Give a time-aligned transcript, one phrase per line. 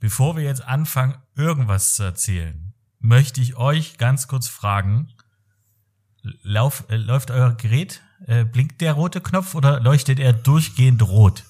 [0.00, 5.12] Bevor wir jetzt anfangen, irgendwas zu erzählen, möchte ich euch ganz kurz fragen,
[6.42, 11.44] lauf, äh, läuft euer Gerät, äh, blinkt der rote Knopf oder leuchtet er durchgehend rot?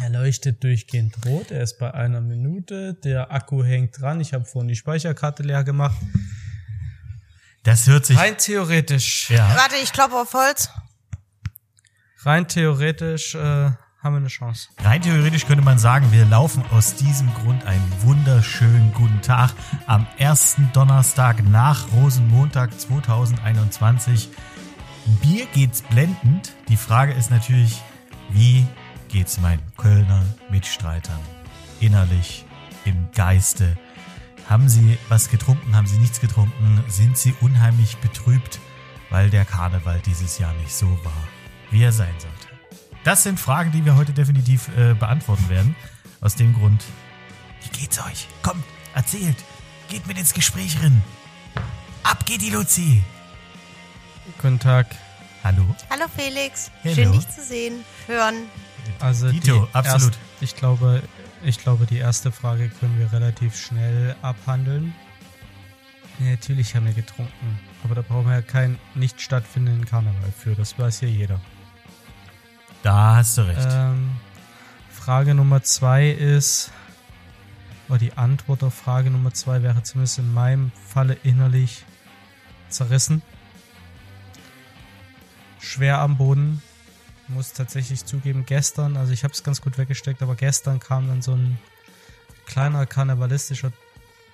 [0.00, 4.44] Er leuchtet durchgehend rot, er ist bei einer Minute, der Akku hängt dran, ich habe
[4.44, 5.96] vorhin die Speicherkarte leer gemacht.
[7.64, 8.16] Das hört sich.
[8.16, 9.48] Rein theoretisch, ja.
[9.56, 10.68] Warte, ich klopfe auf Holz.
[12.20, 13.70] rein theoretisch äh,
[14.00, 14.68] haben wir eine Chance.
[14.78, 19.52] Rein theoretisch könnte man sagen, wir laufen aus diesem Grund einen wunderschönen guten Tag
[19.86, 24.28] am ersten Donnerstag nach Rosenmontag 2021.
[25.20, 26.54] Bier geht's blendend.
[26.68, 27.82] Die Frage ist natürlich,
[28.30, 28.66] wie
[29.08, 31.20] geht's meinen Kölner Mitstreitern
[31.80, 32.44] innerlich,
[32.84, 33.76] im Geiste?
[34.48, 35.74] Haben sie was getrunken?
[35.74, 36.84] Haben sie nichts getrunken?
[36.88, 38.60] Sind sie unheimlich betrübt,
[39.10, 41.28] weil der Karneval dieses Jahr nicht so war,
[41.70, 42.37] wie er sein sollte?
[43.08, 45.74] Das sind Fragen, die wir heute definitiv äh, beantworten werden.
[46.20, 46.84] Aus dem Grund,
[47.62, 48.28] wie geht's euch?
[48.42, 48.62] Kommt,
[48.94, 49.36] erzählt,
[49.88, 51.02] geht mit ins Gespräch rein.
[52.02, 53.02] Ab geht die Luzi.
[54.42, 54.88] Guten Tag.
[55.42, 55.64] Hallo.
[55.88, 56.70] Hallo Felix.
[56.82, 56.94] Hello.
[56.96, 58.34] Schön dich zu sehen, hören.
[59.00, 60.12] Also Dito, die absolut.
[60.12, 61.02] Erst, ich glaube,
[61.42, 64.94] ich glaube, die erste Frage können wir relativ schnell abhandeln.
[66.18, 70.54] Natürlich haben wir getrunken, aber da brauchen wir ja keinen nicht stattfindenden Karneval für.
[70.54, 71.40] Das weiß ja jeder.
[72.88, 73.68] Da hast du recht.
[73.70, 74.16] Ähm,
[74.90, 76.72] Frage Nummer zwei ist,
[77.90, 81.84] oder die Antwort auf Frage Nummer zwei wäre zumindest in meinem Falle innerlich
[82.70, 83.20] zerrissen.
[85.60, 86.62] Schwer am Boden.
[87.26, 91.20] Muss tatsächlich zugeben, gestern, also ich habe es ganz gut weggesteckt, aber gestern kam dann
[91.20, 91.58] so ein
[92.46, 93.70] kleiner karnevalistischer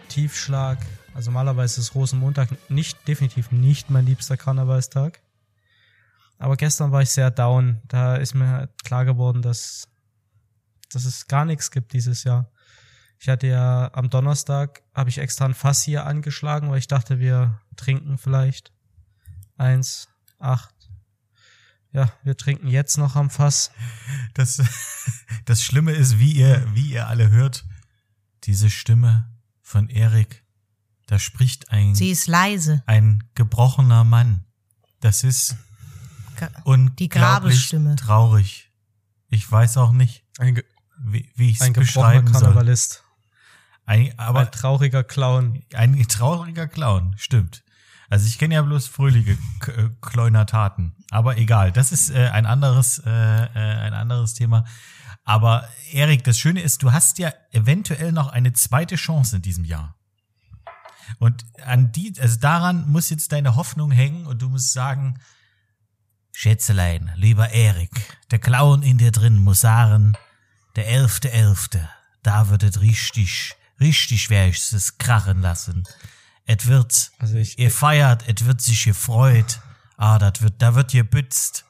[0.06, 0.78] Tiefschlag.
[1.12, 5.23] Also normalerweise ist Rosenmontag nicht, definitiv nicht mein liebster Karnevalstag.
[6.45, 7.81] Aber gestern war ich sehr down.
[7.89, 9.89] Da ist mir klar geworden, dass,
[10.92, 12.51] dass es gar nichts gibt dieses Jahr.
[13.19, 17.18] Ich hatte ja am Donnerstag, habe ich extra ein Fass hier angeschlagen, weil ich dachte,
[17.18, 18.74] wir trinken vielleicht.
[19.57, 20.74] Eins, acht.
[21.92, 23.70] Ja, wir trinken jetzt noch am Fass.
[24.35, 24.63] Das,
[25.47, 27.64] das Schlimme ist, wie ihr, wie ihr alle hört,
[28.42, 29.30] diese Stimme
[29.63, 30.45] von Erik,
[31.07, 32.83] da spricht ein, Sie ist leise.
[32.85, 34.45] ein gebrochener Mann.
[35.01, 35.57] Das ist
[36.36, 37.96] Ga- unglaublich Grabesstimme.
[37.96, 38.70] traurig.
[39.28, 40.24] Ich weiß auch nicht,
[40.98, 42.42] wie, wie ich es beschreiben soll.
[42.42, 43.02] Karnevalist.
[43.86, 45.62] Ein, aber ein trauriger Clown.
[45.74, 47.62] ein trauriger Clown, stimmt.
[48.08, 51.73] Also ich kenne ja bloß fröhliche äh, Kleunertaten, aber egal.
[51.73, 54.64] Das ist äh, ein anderes, äh, äh, ein anderes Thema.
[55.24, 59.64] Aber Erik, das Schöne ist, du hast ja eventuell noch eine zweite Chance in diesem
[59.64, 59.96] Jahr.
[61.18, 65.18] Und an die, also daran muss jetzt deine Hoffnung hängen und du musst sagen,
[66.36, 67.90] Schätzelein, lieber Erik,
[68.33, 70.14] der Clown in dir drin muss sagen,
[70.74, 71.89] der elfte elfte,
[72.24, 75.84] da wird es richtig, richtig werde ich es krachen lassen.
[76.44, 79.61] Et wird, Also ich, ihr feiert, et wird sich gefreut,
[79.96, 81.64] ah, dat wird, da wird gebützt.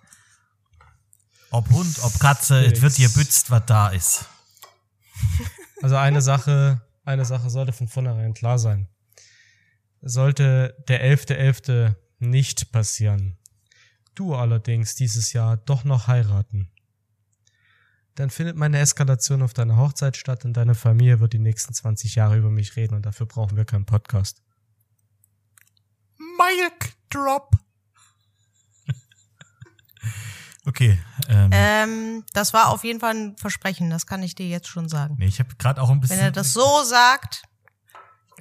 [1.50, 4.24] Ob Hund, ob Katze, et wird gebützt, was da ist.
[5.82, 8.88] Also eine Sache, eine Sache sollte von vornherein klar sein.
[10.00, 11.94] Sollte der 11.11.
[12.18, 13.36] nicht passieren,
[14.14, 16.70] du allerdings dieses Jahr doch noch heiraten,
[18.14, 22.14] dann findet meine Eskalation auf deiner Hochzeit statt und deine Familie wird die nächsten 20
[22.14, 24.42] Jahre über mich reden und dafür brauchen wir keinen Podcast.
[26.16, 27.50] Mic Drop.
[30.66, 30.98] okay,
[31.28, 34.88] ähm, Ähm, das war auf jeden Fall ein Versprechen, das kann ich dir jetzt schon
[34.88, 35.16] sagen.
[35.18, 37.42] nee, ich habe gerade auch ein bisschen, Wenn er das so sagt,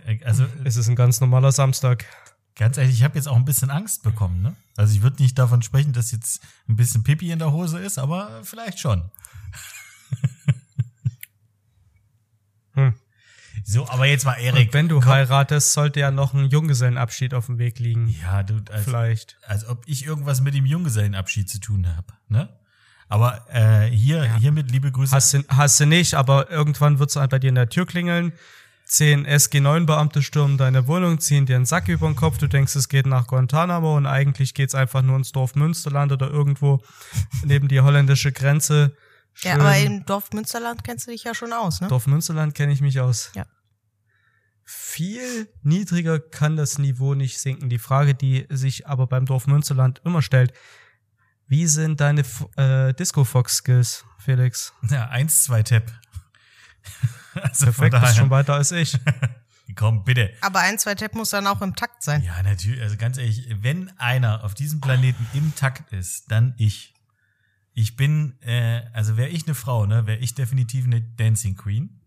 [0.06, 2.06] äh, also Es ist ein ganz normaler Samstag.
[2.56, 4.42] Ganz ehrlich, ich habe jetzt auch ein bisschen Angst bekommen.
[4.42, 4.56] Ne?
[4.78, 7.98] Also ich würde nicht davon sprechen, dass jetzt ein bisschen Pipi in der Hose ist,
[7.98, 9.04] aber vielleicht schon.
[12.76, 12.96] Hm.
[13.64, 14.68] So, aber jetzt mal Erik.
[14.68, 15.10] Und wenn du komm.
[15.10, 18.08] heiratest, sollte ja noch ein Junggesellenabschied auf dem Weg liegen.
[18.22, 19.38] Ja, du, als, Vielleicht.
[19.44, 22.08] als ob ich irgendwas mit dem Junggesellenabschied zu tun habe.
[22.28, 22.50] Ne?
[23.08, 25.16] Aber äh, hier, hiermit liebe Grüße.
[25.16, 28.34] Hast du, hast du nicht, aber irgendwann wird's halt bei dir in der Tür klingeln.
[28.86, 32.90] Zehn SG9-Beamte stürmen deine Wohnung, ziehen dir einen Sack über den Kopf, du denkst, es
[32.90, 36.84] geht nach Guantanamo und eigentlich geht's einfach nur ins Dorf Münsterland oder irgendwo
[37.44, 38.96] neben die holländische Grenze.
[39.42, 39.62] ja, Schön.
[39.62, 41.88] aber im Dorf Münsterland kennst du dich ja schon aus, ne?
[41.88, 43.32] Dorf Münsterland kenne ich mich aus.
[43.36, 43.46] Ja.
[44.66, 47.70] Viel niedriger kann das Niveau nicht sinken.
[47.70, 50.54] Die Frage, die sich aber beim Dorf Münsterland immer stellt,
[51.48, 52.24] wie sind deine
[52.56, 54.74] äh, Disco-Fox-Skills, Felix?
[54.90, 55.92] Ja, eins, zwei Tap.
[57.42, 58.98] also Perfekt, bist schon weiter als ich.
[59.76, 60.32] komm, bitte.
[60.42, 62.22] Aber ein, zwei Tap muss dann auch im Takt sein.
[62.24, 62.82] Ja, natürlich.
[62.82, 66.94] Also ganz ehrlich, wenn einer auf diesem Planeten im Takt ist, dann ich.
[67.76, 72.02] Ich bin, äh, also wäre ich eine Frau, ne, wäre ich definitiv eine Dancing Queen.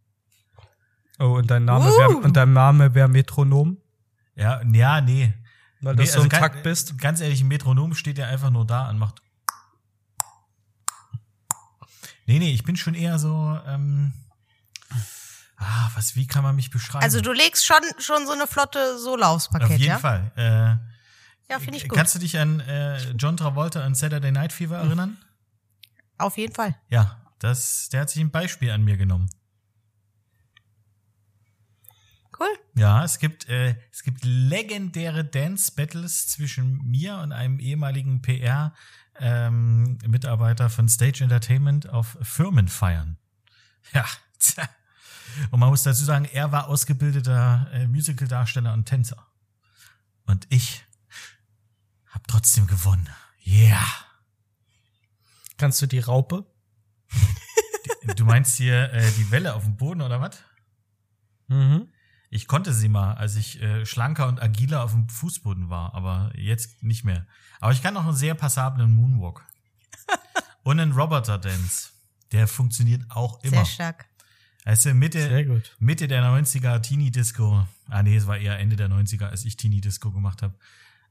[1.18, 1.98] Oh, und dein Name Uh.
[1.98, 3.76] wär, und dein Name wäre Metronom,
[4.36, 5.34] Ja, ja, nee.
[5.80, 6.98] weil du nee, so im ga- Takt bist.
[6.98, 9.22] Ganz ehrlich, ein Metronom steht ja einfach nur da und macht.
[12.26, 14.12] Nee, nee, ich bin schon eher so, ähm,
[15.56, 17.04] ah, was, wie kann man mich beschreiben?
[17.04, 19.98] Also du legst schon, schon so eine flotte Sohle aufs Paket, Auf jeden ja?
[19.98, 20.32] Fall.
[20.36, 21.96] Äh, Ja, finde ich gut.
[21.96, 25.16] Kannst du dich an äh, John Travolta und Saturday Night Fever erinnern?
[26.18, 26.74] Auf jeden Fall.
[26.88, 29.28] Ja, das, der hat sich ein Beispiel an mir genommen.
[32.38, 32.48] Cool.
[32.74, 40.86] Ja, es gibt, äh, es gibt legendäre Dance-Battles zwischen mir und einem ehemaligen PR-Mitarbeiter von
[40.88, 43.16] Stage Entertainment auf Firmenfeiern.
[43.94, 44.04] Ja,
[44.38, 44.68] tja.
[45.50, 49.26] Und man muss dazu sagen, er war ausgebildeter äh, Musical-Darsteller und Tänzer.
[50.26, 50.84] Und ich
[52.08, 53.08] habe trotzdem gewonnen.
[53.46, 53.86] Yeah.
[55.56, 56.46] Kannst du die Raupe?
[58.14, 60.38] Du meinst hier äh, die Welle auf dem Boden oder was?
[61.48, 61.88] Mhm.
[62.30, 66.32] Ich konnte sie mal, als ich äh, schlanker und agiler auf dem Fußboden war, aber
[66.36, 67.26] jetzt nicht mehr.
[67.60, 69.44] Aber ich kann noch einen sehr passablen Moonwalk.
[70.62, 71.90] und einen Roboter Dance.
[72.32, 73.56] Der funktioniert auch immer.
[73.56, 74.06] Sehr stark.
[74.66, 75.76] Du, Mitte, Sehr gut.
[75.78, 77.66] Mitte der 90er Teenie Disco.
[77.88, 80.54] Ah nee, es war eher Ende der 90er, als ich Teenie Disco gemacht habe.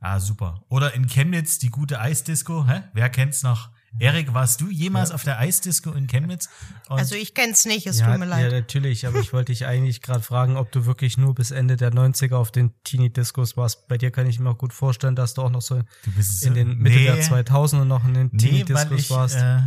[0.02, 0.64] Ah, super.
[0.70, 2.68] Oder in Chemnitz die gute Eisdisco.
[2.68, 2.82] Hä?
[2.94, 3.70] Wer kennt's noch?
[3.98, 6.50] Erik, warst du jemals auf der Eisdisco in Chemnitz?
[6.90, 8.52] Und Also ich kenn's nicht, es ja, tut mir ja, leid.
[8.52, 11.94] natürlich, aber ich wollte dich eigentlich gerade fragen, ob du wirklich nur bis Ende der
[11.94, 13.88] 90er auf den Teenie-Discos warst.
[13.88, 16.44] Bei dir kann ich mir auch gut vorstellen, dass du auch noch so du bist
[16.44, 19.38] in den Mitte der 2000er noch in den Nee, weil Teenie-Discos ich, warst.
[19.38, 19.62] äh,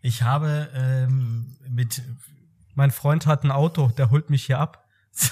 [0.00, 2.02] ich habe ähm, mit
[2.74, 4.86] mein Freund hat ein Auto, der holt mich hier ab.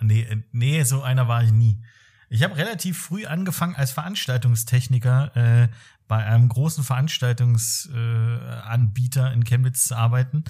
[0.00, 1.82] nee, nee, so einer war ich nie.
[2.28, 5.68] Ich habe relativ früh angefangen als Veranstaltungstechniker äh,
[6.08, 10.44] bei einem großen Veranstaltungsanbieter äh, in Chemnitz zu arbeiten.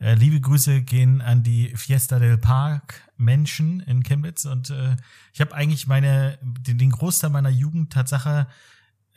[0.00, 4.96] Äh, liebe Grüße gehen an die Fiesta del Park Menschen in Chemnitz und äh,
[5.32, 8.46] ich habe eigentlich meine den, den Großteil meiner Jugend Tatsache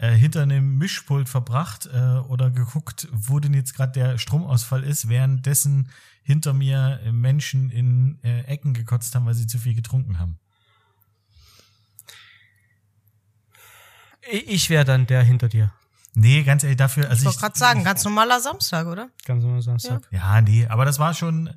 [0.02, 5.10] äh, hinter einem Mischpult verbracht äh, oder geguckt, wo denn jetzt gerade der Stromausfall ist,
[5.10, 5.90] währenddessen
[6.24, 10.40] hinter mir Menschen in äh, Ecken gekotzt haben, weil sie zu viel getrunken haben.
[14.32, 15.72] Ich wäre dann der hinter dir.
[16.14, 19.10] Nee, ganz ehrlich, dafür, also ich wollte gerade sagen, ganz normaler Samstag, oder?
[19.24, 20.08] Ganz normal Samstag.
[20.12, 21.50] Ja, nee, aber das war schon,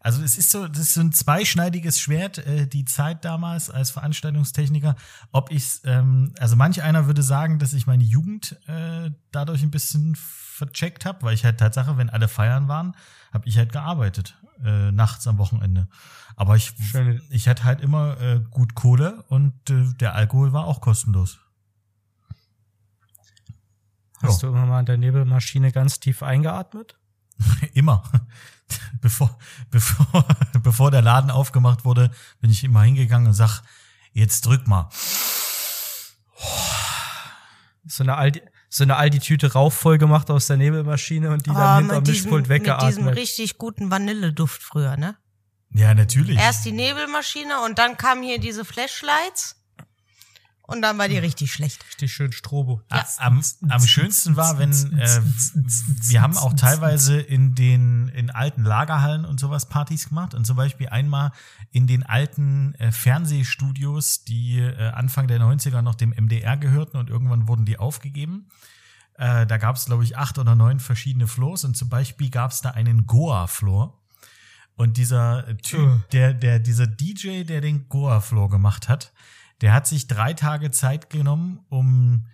[0.00, 3.90] also es ist so, das ist so ein zweischneidiges Schwert, äh, die Zeit damals als
[3.90, 4.96] Veranstaltungstechniker.
[5.30, 9.70] Ob ich's, ähm, also manch einer würde sagen, dass ich meine Jugend äh, dadurch ein
[9.70, 12.96] bisschen vercheckt habe, weil ich halt Tatsache, wenn alle feiern waren,
[13.30, 15.86] habe ich halt gearbeitet, äh, nachts am Wochenende.
[16.34, 16.72] Aber ich,
[17.28, 21.40] ich hatte halt immer äh, gut Kohle und äh, der Alkohol war auch kostenlos.
[24.22, 24.48] Hast Ja.
[24.48, 26.96] du immer mal an der Nebelmaschine ganz tief eingeatmet?
[27.74, 28.02] Immer.
[29.00, 29.38] Bevor,
[29.70, 30.26] bevor,
[30.62, 32.10] bevor der Laden aufgemacht wurde,
[32.40, 33.62] bin ich immer hingegangen und sag,
[34.12, 34.90] jetzt drück mal.
[37.86, 41.56] So eine Aldi, so eine Aldi-Tüte Rauch voll gemacht aus der Nebelmaschine und die dann
[41.58, 43.16] Ah, hinterm Mischpult mit diesem weggeatmet.
[43.16, 45.16] richtig guten Vanilleduft früher, ne?
[45.70, 46.36] Ja, natürlich.
[46.38, 49.57] Erst die Nebelmaschine und dann kamen hier diese Flashlights
[50.68, 51.84] und dann war die richtig schlecht.
[51.88, 52.80] Richtig schön Strobo.
[52.90, 55.20] A- Am, am schönsten war, wenn äh,
[56.02, 60.56] wir haben auch teilweise in den in alten Lagerhallen und sowas Partys gemacht und zum
[60.56, 61.32] Beispiel einmal
[61.72, 67.10] in den alten äh, Fernsehstudios, die äh, Anfang der 90er noch dem MDR gehörten und
[67.10, 68.48] irgendwann wurden die aufgegeben.
[69.14, 72.50] Äh, da gab es, glaube ich, acht oder neun verschiedene Floors und zum Beispiel gab
[72.52, 73.94] es da einen Goa-Floor.
[74.76, 76.00] Und dieser Typ, Ugh.
[76.12, 79.12] der, der, dieser DJ, der den Goa-Floor gemacht hat,
[79.60, 82.26] der hat sich drei Tage Zeit genommen, um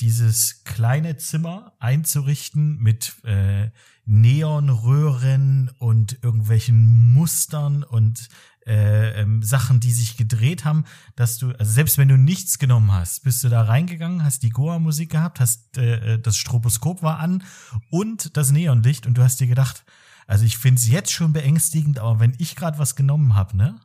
[0.00, 3.70] dieses kleine Zimmer einzurichten mit äh,
[4.04, 8.28] Neonröhren und irgendwelchen Mustern und
[8.66, 12.92] äh, ähm, Sachen, die sich gedreht haben, dass du, also selbst wenn du nichts genommen
[12.92, 17.44] hast, bist du da reingegangen, hast die Goa-Musik gehabt, hast äh, das Stroboskop war an
[17.90, 19.84] und das Neonlicht und du hast dir gedacht,
[20.26, 23.80] also ich finde es jetzt schon beängstigend, aber wenn ich gerade was genommen habe, ne,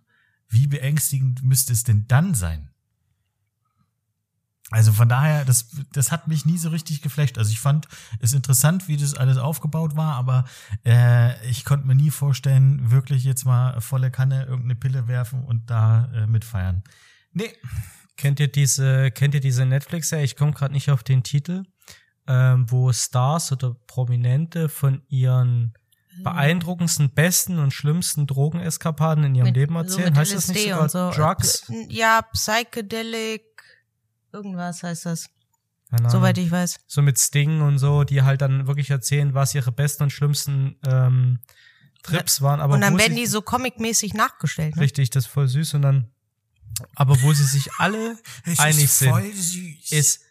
[0.50, 2.70] wie beängstigend müsste es denn dann sein?
[4.70, 7.38] Also von daher, das, das hat mich nie so richtig geflasht.
[7.38, 7.88] Also ich fand
[8.20, 10.44] es interessant, wie das alles aufgebaut war, aber
[10.86, 15.70] äh, ich konnte mir nie vorstellen, wirklich jetzt mal volle Kanne irgendeine Pille werfen und
[15.70, 16.84] da äh, mitfeiern.
[17.32, 17.54] Nee.
[18.18, 20.26] Kennt ihr diese, kennt ihr diese Netflix-Serie?
[20.26, 21.64] Ich komme gerade nicht auf den Titel,
[22.28, 25.74] ähm, wo Stars oder Prominente von ihren
[26.24, 30.06] beeindruckendsten, besten und schlimmsten Drogeneskapaden in ihrem Mit- Leben so erzählen.
[30.10, 31.22] mit heißt das nicht LSD sogar und so.
[31.22, 31.72] Drugs?
[31.90, 33.44] Ja, Psychedelic,
[34.38, 35.30] irgendwas heißt das.
[35.90, 36.12] Keine Ahnung.
[36.12, 36.82] soweit ich weiß.
[36.86, 40.78] so mit Sting und so, die halt dann wirklich erzählen, was ihre besten und schlimmsten
[40.86, 41.40] ähm,
[42.04, 42.60] Trips waren.
[42.60, 44.76] Aber und dann werden sie, die so comicmäßig nachgestellt.
[44.76, 44.82] Ne?
[44.82, 46.12] richtig, das ist voll süß und dann,
[46.96, 48.18] aber wo sie sich alle
[48.58, 49.92] einig sind, süß.
[49.92, 50.22] ist,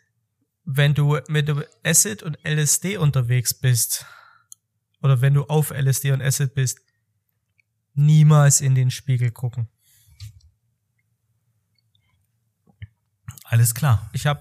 [0.65, 1.51] wenn du mit
[1.85, 4.05] Acid und LSD unterwegs bist
[5.01, 6.81] oder wenn du auf LSD und Acid bist,
[7.95, 9.69] niemals in den Spiegel gucken.
[13.49, 14.09] Alles klar.
[14.13, 14.41] Ich habe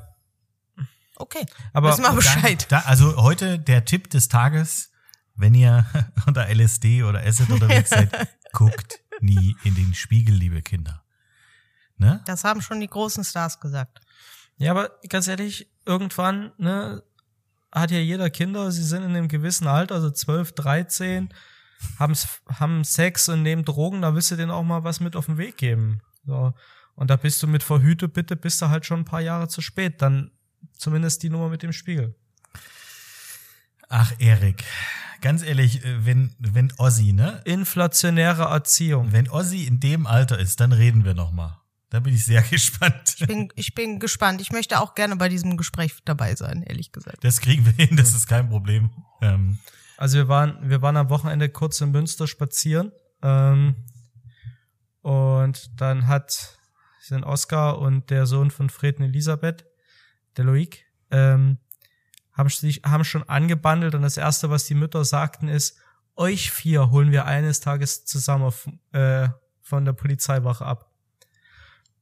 [1.17, 2.65] Okay, aber wissen wir Bescheid.
[2.69, 4.91] Da, also heute der Tipp des Tages,
[5.35, 5.85] wenn ihr
[6.25, 8.11] unter LSD oder Acid unterwegs seid,
[8.51, 11.03] guckt nie in den Spiegel, liebe Kinder.
[11.97, 12.21] Ne?
[12.25, 14.01] Das haben schon die großen Stars gesagt.
[14.57, 17.03] Ja, aber ganz ehrlich, irgendwann, ne,
[17.71, 21.33] hat ja jeder Kinder, sie sind in einem gewissen Alter, also 12, 13,
[21.97, 25.27] haben's, haben Sex und nehmen Drogen, da willst du denen auch mal was mit auf
[25.27, 26.01] den Weg geben.
[26.25, 26.53] So.
[26.95, 29.61] Und da bist du mit Verhüte, bitte, bist du halt schon ein paar Jahre zu
[29.61, 30.01] spät.
[30.01, 30.31] Dann
[30.77, 32.15] zumindest die Nummer mit dem Spiegel.
[33.89, 34.63] Ach, Erik,
[35.21, 37.41] ganz ehrlich, äh, wenn, wenn Ozzy, ne?
[37.45, 39.11] Inflationäre Erziehung.
[39.11, 41.61] Wenn Ozzy in dem Alter ist, dann reden wir noch mal.
[41.89, 43.15] Da bin ich sehr gespannt.
[43.19, 44.41] Ich bin, ich bin gespannt.
[44.41, 47.23] Ich möchte auch gerne bei diesem Gespräch dabei sein, ehrlich gesagt.
[47.23, 48.89] Das kriegen wir hin, das ist kein Problem.
[49.21, 49.59] Ähm,
[49.97, 52.91] Also wir waren, wir waren am Wochenende kurz in Münster spazieren.
[53.21, 53.75] Ähm,
[55.01, 56.57] und dann hat
[57.07, 59.65] sind Oskar und der Sohn von Fred und Elisabeth,
[60.37, 61.59] der Loic, ähm,
[62.33, 65.77] haben sich haben schon angebandelt und das erste, was die Mütter sagten, ist:
[66.15, 69.29] Euch vier holen wir eines Tages zusammen auf, äh,
[69.61, 70.91] von der Polizeiwache ab.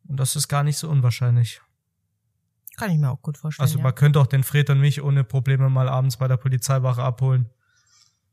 [0.07, 1.61] Und das ist gar nicht so unwahrscheinlich.
[2.77, 3.63] Kann ich mir auch gut vorstellen.
[3.63, 3.83] Also ja.
[3.83, 7.49] man könnte auch den Fred und mich ohne Probleme mal abends bei der Polizeiwache abholen.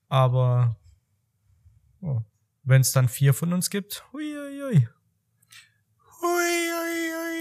[0.09, 0.77] Aber
[2.01, 2.23] oh,
[2.63, 4.89] wenn es dann vier von uns gibt, hui, hui, hui.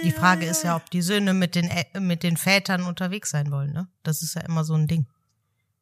[0.04, 1.70] Die Frage ist ja, ob die Söhne mit den,
[2.00, 3.88] mit den Vätern unterwegs sein wollen, ne?
[4.04, 5.06] Das ist ja immer so ein Ding.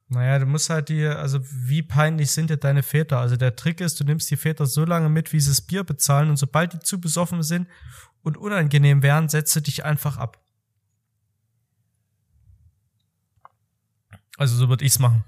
[0.10, 3.20] Naja, du musst halt die, also wie peinlich sind dir deine Väter?
[3.20, 5.84] Also der Trick ist, du nimmst die Väter so lange mit, wie sie das Bier
[5.84, 7.68] bezahlen und sobald die zu besoffen sind
[8.24, 10.40] und unangenehm werden, setzt du dich einfach ab.
[14.38, 15.24] Also so würde ich's machen.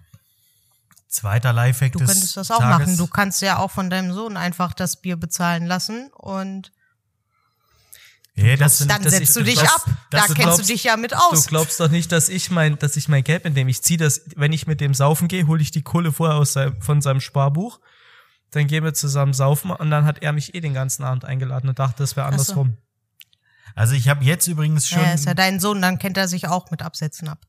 [1.07, 2.88] zweiter Lifehack Du könntest das auch Tages.
[2.88, 2.97] machen.
[2.97, 6.71] Du kannst ja auch von deinem Sohn einfach das Bier bezahlen lassen und
[8.48, 9.86] ja, das, dann setzt ich- du dich das- ab.
[10.10, 11.48] Da du kennst glaubst- du dich ja mit Du aus.
[11.48, 13.69] glaubst doch nicht, dass ich mein, dass ich mein Geld mitnehme.
[13.69, 16.53] Ich zieh das, wenn ich mit dem saufen gehe, hole ich die Kohle vorher aus
[16.53, 17.79] seinem, von seinem Sparbuch.
[18.51, 21.69] Dann gehen wir zusammen saufen und dann hat er mich eh den ganzen Abend eingeladen
[21.69, 22.31] und dachte, das wäre so.
[22.31, 22.77] andersrum.
[23.75, 26.48] Also ich habe jetzt übrigens schon, ja, ist ja dein Sohn, dann kennt er sich
[26.48, 27.46] auch mit Absätzen ab.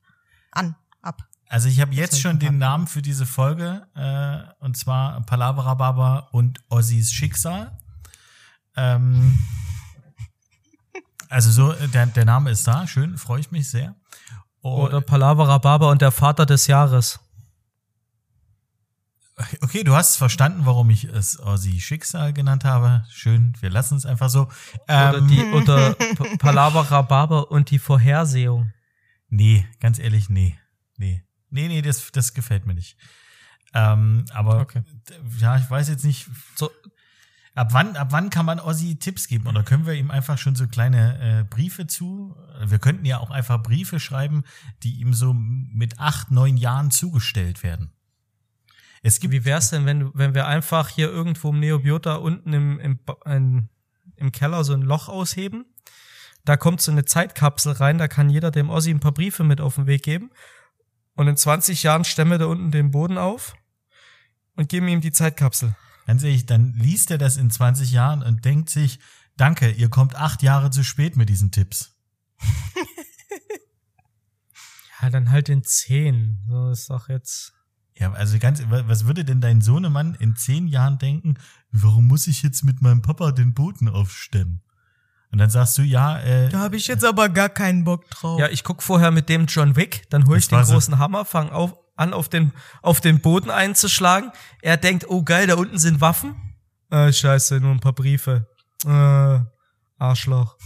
[0.52, 1.22] An, ab.
[1.48, 2.58] also ich habe jetzt schon den.
[2.58, 7.76] Namen für diese Folge und und zwar Palavra Baba und Ozzys Schicksal.
[8.76, 9.38] Ähm,
[11.30, 13.94] also so, äh, der, der Name ist da, schön, freue ich mich sehr.
[14.60, 17.18] Und- Oder Palavra Baba und der Vater des Jahres.
[19.62, 23.04] Okay, du hast verstanden, warum ich es Ozzy Schicksal genannt habe.
[23.10, 24.48] Schön, wir lassen es einfach so.
[24.84, 28.72] Oder Ähm, die, oder P- Palavra Baba und die Vorhersehung.
[29.30, 30.58] Nee, ganz ehrlich, nee.
[30.98, 31.24] Nee.
[31.48, 32.98] Nee, nee, das, das gefällt mir nicht.
[33.72, 34.82] Ähm, aber Okay.
[35.38, 36.70] ja, ich weiß jetzt nicht, So,
[37.54, 39.46] ab wann, ab wann kann man Ozzy Tipps geben?
[39.46, 42.36] Oder können wir ihm einfach schon so kleine äh, Briefe zu?
[42.64, 44.44] Wir könnten ja auch einfach Briefe schreiben,
[44.82, 47.92] die ihm so mit acht, neun Jahren zugestellt werden.
[49.02, 52.80] Es gibt Wie wär's denn, wenn, wenn wir einfach hier irgendwo im Neobiota unten im,
[52.80, 53.68] im, ein,
[54.16, 55.64] im Keller so ein Loch ausheben?
[56.44, 59.60] Da kommt so eine Zeitkapsel rein, da kann jeder dem Ossi ein paar Briefe mit
[59.60, 60.30] auf den Weg geben.
[61.14, 63.54] Und in 20 Jahren stemmen wir da unten den Boden auf
[64.56, 65.74] und geben ihm die Zeitkapsel.
[66.06, 68.98] Ganz ehrlich, dann liest er das in 20 Jahren und denkt sich,
[69.36, 71.96] danke, ihr kommt acht Jahre zu spät mit diesen Tipps.
[75.02, 76.40] Ja, dann halt in 10.
[76.48, 77.54] So ist doch jetzt.
[77.96, 81.34] Ja, also ganz, was würde denn dein Sohnemann in zehn Jahren denken,
[81.70, 84.62] warum muss ich jetzt mit meinem Papa den Boden aufstemmen?
[85.32, 88.38] Und dann sagst du, ja, äh, habe ich jetzt aber gar keinen Bock drauf.
[88.40, 90.98] Ja, ich guck vorher mit dem John Wick, dann hol ich den war so- großen
[90.98, 92.52] Hammer, fang auf, an, auf den,
[92.82, 94.32] auf den Boden einzuschlagen.
[94.62, 96.34] Er denkt, oh geil, da unten sind Waffen.
[96.90, 98.48] Äh, scheiße, nur ein paar Briefe.
[98.84, 99.40] Äh,
[99.98, 100.56] Arschloch.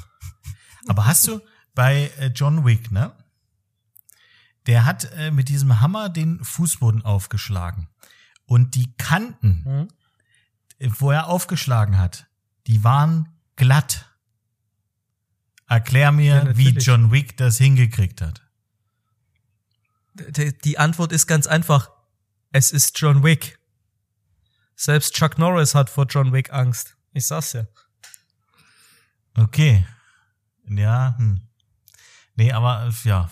[0.89, 1.41] aber hast du
[1.75, 3.13] bei äh, John Wick, ne?
[4.67, 7.89] Der hat äh, mit diesem Hammer den Fußboden aufgeschlagen.
[8.47, 9.89] Und die Kanten, Hm?
[10.79, 12.27] äh, wo er aufgeschlagen hat,
[12.69, 14.09] die waren glatt.
[15.69, 16.69] Erklär mir, Ja, wie.
[16.71, 18.44] John Wick das hingekriegt hat.
[20.15, 21.91] Die, Antwort ist ganz einfach.
[22.53, 23.59] Es ist John Wick.
[24.77, 26.97] Selbst Chuck Norris hat vor John Wick Angst.
[27.13, 27.67] Ich sag's ja.
[29.37, 29.85] Okay.
[30.69, 31.41] Ja, hm.
[32.37, 33.31] Nee, aber ja.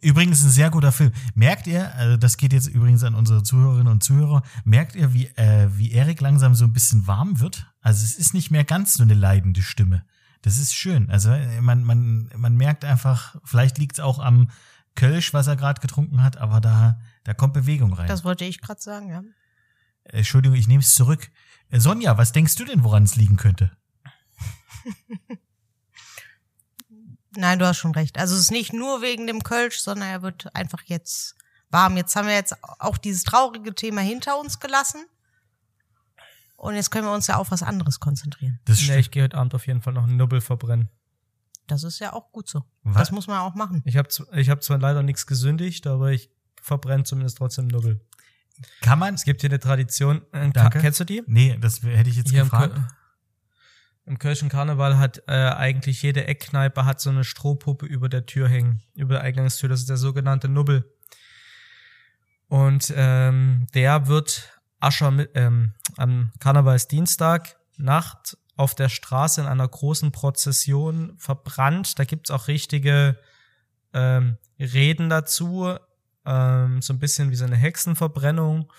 [0.00, 1.12] Übrigens ein sehr guter Film.
[1.34, 5.26] Merkt ihr, also das geht jetzt übrigens an unsere Zuhörerinnen und Zuhörer, merkt ihr, wie,
[5.36, 7.66] äh, wie Erik langsam so ein bisschen warm wird?
[7.80, 10.04] Also es ist nicht mehr ganz so eine leidende Stimme.
[10.42, 11.10] Das ist schön.
[11.10, 14.50] Also äh, man, man, man merkt einfach, vielleicht liegt es auch am
[14.94, 18.08] Kölsch, was er gerade getrunken hat, aber da, da kommt Bewegung rein.
[18.08, 19.22] Das wollte ich gerade sagen, ja.
[20.04, 21.30] Entschuldigung, ich nehme es zurück.
[21.70, 23.70] Äh, Sonja, was denkst du denn, woran es liegen könnte?
[27.36, 28.18] Nein, du hast schon recht.
[28.18, 31.36] Also es ist nicht nur wegen dem Kölsch, sondern er wird einfach jetzt
[31.70, 31.96] warm.
[31.96, 35.04] Jetzt haben wir jetzt auch dieses traurige Thema hinter uns gelassen.
[36.56, 38.60] Und jetzt können wir uns ja auf was anderes konzentrieren.
[38.64, 40.90] Das Nee, ich gehe heute Abend auf jeden Fall noch einen Nubbel verbrennen.
[41.66, 42.64] Das ist ja auch gut so.
[42.82, 42.94] Was?
[42.96, 43.82] Das muss man auch machen.
[43.84, 48.00] Ich habe ich hab zwar leider nichts gesündigt, aber ich verbrenne zumindest trotzdem Nubbel.
[48.80, 49.14] Kann man?
[49.14, 50.22] Es gibt hier eine Tradition.
[50.32, 50.80] Äh, Danke.
[50.80, 51.22] Kennst du die?
[51.26, 52.74] Nee, das hätte ich jetzt Hier im, gefragt.
[52.74, 52.86] Köl
[54.06, 58.48] im Kölschen Karneval hat äh, eigentlich jede Eckkneipe hat so eine Strohpuppe über der Tür
[58.48, 59.68] hängen, über der Eingangstür.
[59.68, 60.92] Das ist der sogenannte Nubbel.
[62.48, 69.66] Und ähm, der wird Ascher mit, ähm, am Karnevalsdienstag Nacht auf der Straße in einer
[69.66, 71.98] großen Prozession verbrannt.
[71.98, 73.18] Da gibt's auch richtige
[73.94, 75.74] ähm, Reden dazu,
[76.26, 78.70] ähm, so ein bisschen wie so eine Hexenverbrennung.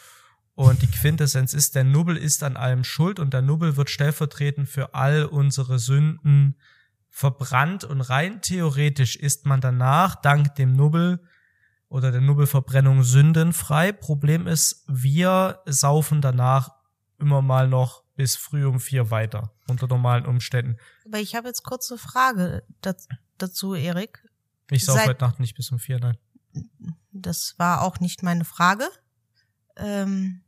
[0.53, 4.69] Und die Quintessenz ist, der Nubbel ist an allem schuld und der Nubbel wird stellvertretend
[4.69, 6.59] für all unsere Sünden
[7.09, 11.23] verbrannt und rein theoretisch ist man danach dank dem Nubbel
[11.89, 13.93] oder der Nubbelverbrennung sündenfrei.
[13.93, 16.69] Problem ist, wir saufen danach
[17.17, 20.77] immer mal noch bis früh um vier weiter unter normalen Umständen.
[21.05, 22.63] Aber ich habe jetzt kurz eine Frage
[23.37, 24.27] dazu, Erik.
[24.69, 26.17] Ich sauf heute Nacht nicht bis um vier, nein.
[27.11, 28.89] Das war auch nicht meine Frage.
[29.75, 30.41] Ähm,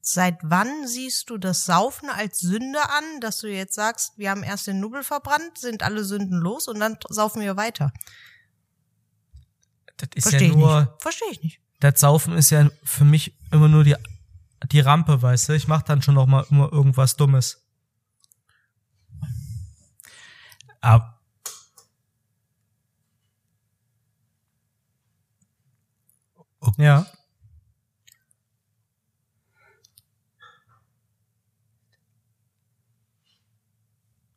[0.00, 4.42] seit wann siehst du das Saufen als Sünde an, dass du jetzt sagst, wir haben
[4.42, 7.92] erst den Nubbel verbrannt, sind alle Sünden los und dann saufen wir weiter?
[9.96, 11.02] Das ist Verstehe ja ich nur, nicht.
[11.02, 11.60] Verstehe ich nicht.
[11.80, 13.96] das Saufen ist ja für mich immer nur die,
[14.72, 15.52] die Rampe, weißt du.
[15.54, 17.66] Ich mach dann schon noch mal immer irgendwas Dummes.
[20.80, 21.20] Aber
[26.78, 27.06] Ja.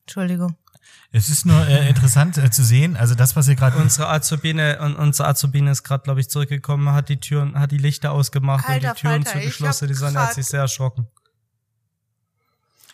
[0.06, 0.63] Entschuldigung.
[1.16, 4.80] Es ist nur äh, interessant äh, zu sehen, also das, was ihr gerade Unsere Azubine,
[4.82, 8.68] und unsere Azubine ist gerade, glaube ich, zurückgekommen, hat die Türen, hat die Lichter ausgemacht
[8.68, 9.88] Alter und die Türen Falter, zugeschlossen.
[9.88, 11.08] Die Sonne hat sich sehr erschrocken.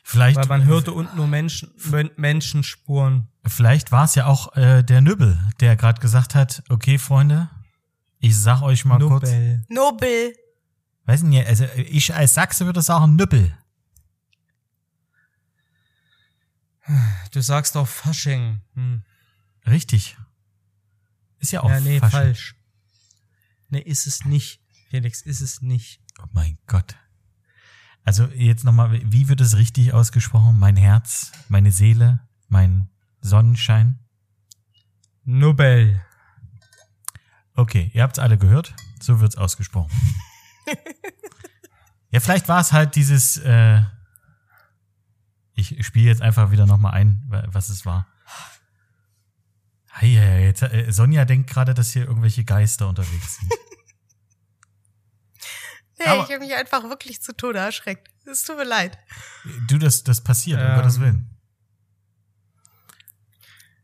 [0.04, 3.28] vielleicht, Weil man hörte unten nur Menschen, Men- Menschenspuren.
[3.46, 7.50] vielleicht war es ja auch äh, der Nübbel, der gerade gesagt hat, okay, Freunde,
[8.20, 9.30] ich sag euch mal kurz,
[9.70, 10.34] Nobel.
[11.06, 13.56] Weiß nicht, also ich als Sachse würde sagen Nübbel.
[17.32, 18.62] Du sagst doch Fasching.
[18.74, 19.04] Hm.
[19.68, 20.18] Richtig.
[21.40, 22.20] Ist ja auch Ja, nee, Fasching.
[22.20, 22.56] falsch.
[23.70, 24.62] Nee, ist es nicht.
[24.90, 26.02] Felix, ist es nicht.
[26.22, 26.96] Oh mein Gott.
[28.04, 30.58] Also jetzt nochmal, wie wird es richtig ausgesprochen?
[30.58, 32.90] Mein Herz, meine Seele, mein
[33.22, 34.00] Sonnenschein.
[35.24, 36.02] Nobel.
[37.54, 38.74] Okay, ihr habt's alle gehört.
[39.00, 39.92] So wird's ausgesprochen.
[42.10, 43.38] ja, vielleicht war es halt dieses.
[43.38, 43.84] Äh,
[45.60, 48.08] ich spiele jetzt einfach wieder nochmal ein, wa- was es war.
[49.92, 53.52] Hey, hey, jetzt, äh, Sonja denkt gerade, dass hier irgendwelche Geister unterwegs sind.
[56.02, 58.08] Nee, Aber- ich habe mich einfach wirklich zu Tode erschreckt.
[58.26, 58.98] Es tut mir leid.
[59.68, 61.30] du, das, das passiert, um Ähm, Gottes Willen.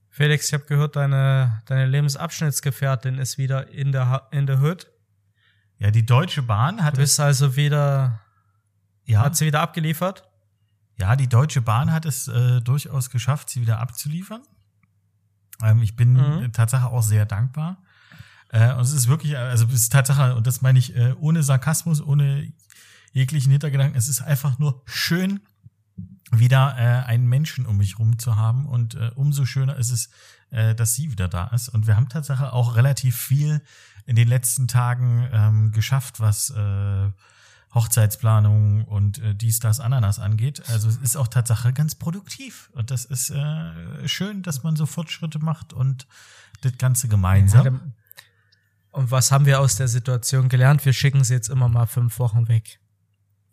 [0.10, 4.88] Felix, ich habe gehört, deine, deine Lebensabschnittsgefährtin ist wieder in der, Ha- in der Hood.
[5.78, 8.22] Ja, die Deutsche Bahn hat Du bist also wieder,
[9.04, 10.24] ja, hat sie wieder abgeliefert?
[10.98, 14.42] Ja, die Deutsche Bahn hat es äh, durchaus geschafft, sie wieder abzuliefern.
[15.62, 16.44] Ähm, ich bin Mhm.
[16.44, 17.84] äh, Tatsache auch sehr dankbar.
[18.50, 21.44] Äh, und es ist wirklich, also es ist Tatsache, und das meine ich äh, ohne
[21.44, 22.52] Sarkasmus, ohne
[23.12, 25.42] jeglichen Hintergedanken, es ist einfach nur schön,
[26.32, 28.66] wieder äh, einen Menschen um mich rum zu haben.
[28.66, 30.10] Und äh, umso schöner ist es,
[30.50, 31.70] äh, dass sie wieder da ist.
[31.70, 33.62] Und wir haben Tatsache auch relativ viel
[34.06, 37.10] in den letzten Tagen ähm, geschafft, was äh,
[37.76, 40.64] Hochzeitsplanung und äh, dies, das, Ananas angeht.
[40.70, 42.70] Also es ist auch Tatsache ganz produktiv.
[42.74, 46.08] Und das ist äh, schön, dass man so Fortschritte macht und
[46.62, 47.94] das Ganze gemeinsam.
[48.92, 50.86] Und was haben wir aus der Situation gelernt?
[50.86, 52.80] Wir schicken sie jetzt immer mal fünf Wochen weg.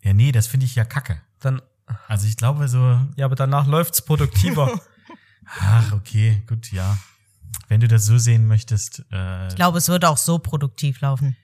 [0.01, 1.21] Ja, nee, das finde ich ja kacke.
[1.39, 1.61] Dann,
[2.07, 4.79] Also ich glaube so, ja, aber danach läuft's produktiver.
[5.59, 6.97] ach, okay, gut, ja.
[7.67, 11.35] Wenn du das so sehen möchtest, äh, Ich glaube, es wird auch so produktiv laufen.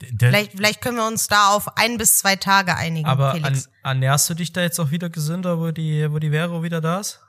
[0.00, 3.42] Der, Vielleicht, vielleicht können wir uns da auf ein bis zwei Tage einigen, aber an,
[3.42, 3.70] Felix.
[3.82, 7.00] ernährst du dich da jetzt auch wieder gesünder, wo die, wo die Vero wieder da
[7.00, 7.20] ist?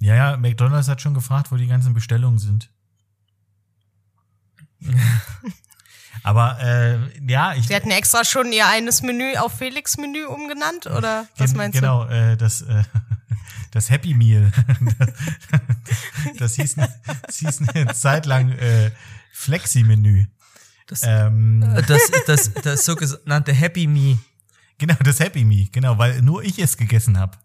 [0.00, 2.70] ja, ja, McDonalds hat schon gefragt, wo die ganzen Bestellungen sind.
[6.22, 6.98] Aber äh,
[7.30, 7.66] ja, ich.
[7.68, 11.78] Sie hatten extra schon ihr eines Menü auf Felix Menü umgenannt, oder was Gen- meinst
[11.78, 12.82] genau, äh, das, äh,
[13.72, 14.50] das Happy Meal.
[16.38, 16.94] das, hieß, eine-
[17.26, 18.90] das hieß eine Zeit lang äh,
[19.32, 20.24] Flexi-Menü.
[20.86, 24.18] Das, Ähm, das, das, das sogenannte Happy Me.
[24.78, 27.38] genau, das Happy Me, genau, weil nur ich es gegessen habe.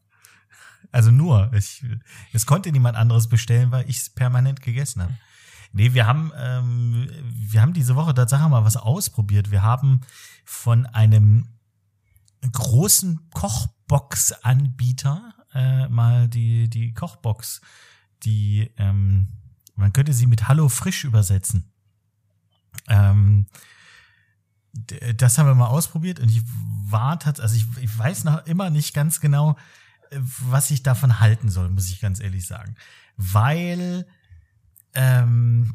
[0.91, 1.51] Also nur.
[1.53, 1.85] Ich,
[2.33, 5.15] es konnte niemand anderes bestellen, weil ich es permanent gegessen habe.
[5.71, 9.51] Nee, wir haben, ähm, wir haben diese Woche tatsächlich mal was ausprobiert.
[9.51, 10.01] Wir haben
[10.43, 11.47] von einem
[12.51, 17.61] großen Kochbox-Anbieter äh, mal die, die Kochbox,
[18.23, 19.27] die, ähm,
[19.75, 21.68] man könnte sie mit Hallo Frisch übersetzen.
[22.87, 23.45] Ähm,
[25.15, 26.41] das haben wir mal ausprobiert und ich
[26.89, 29.57] war also ich, ich weiß noch immer nicht ganz genau,
[30.11, 32.75] äh, was ich davon halten soll, muss ich ganz ehrlich sagen.
[33.17, 34.05] Weil
[34.93, 35.73] ähm,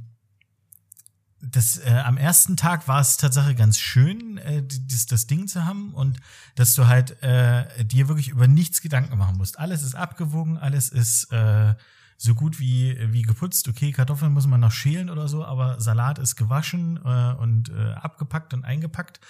[1.40, 5.64] das äh, am ersten Tag war es tatsächlich ganz schön, äh, das, das Ding zu
[5.64, 6.20] haben und
[6.54, 9.59] dass du halt äh, dir wirklich über nichts Gedanken machen musst.
[9.59, 11.74] Alles ist abgewogen, alles ist äh,
[12.16, 13.68] so gut wie wie geputzt.
[13.68, 17.92] Okay, Kartoffeln muss man noch schälen oder so, aber Salat ist gewaschen äh, und äh,
[17.92, 19.20] abgepackt und eingepackt.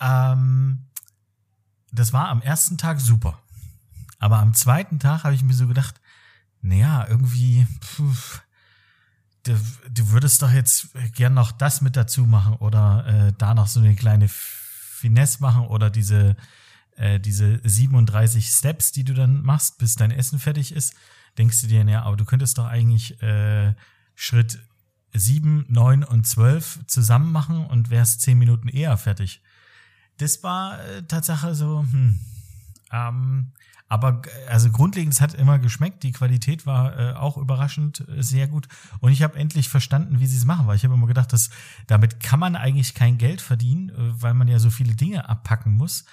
[0.00, 0.86] Ähm,
[1.92, 3.40] das war am ersten Tag super.
[4.18, 6.00] Aber am zweiten Tag habe ich mir so gedacht,
[6.62, 8.14] naja, irgendwie, puh,
[9.44, 9.58] du,
[9.90, 13.80] du würdest doch jetzt gern noch das mit dazu machen oder äh, da noch so
[13.80, 16.36] eine kleine Finesse machen oder diese,
[16.96, 20.94] äh, diese 37 Steps, die du dann machst, bis dein Essen fertig ist,
[21.38, 23.74] denkst du dir, naja, aber du könntest doch eigentlich äh,
[24.14, 24.58] Schritt
[25.12, 29.42] 7, 9 und 12 zusammen machen und wärst 10 Minuten eher fertig.
[30.18, 32.18] Das war äh, Tatsache so, hm,
[32.92, 33.52] ähm,
[33.90, 36.04] aber also grundlegend, es hat immer geschmeckt.
[36.04, 38.68] Die Qualität war äh, auch überraschend äh, sehr gut.
[39.00, 41.50] Und ich habe endlich verstanden, wie sie es machen, weil ich habe immer gedacht, dass
[41.88, 45.74] damit kann man eigentlich kein Geld verdienen, äh, weil man ja so viele Dinge abpacken
[45.74, 46.04] muss.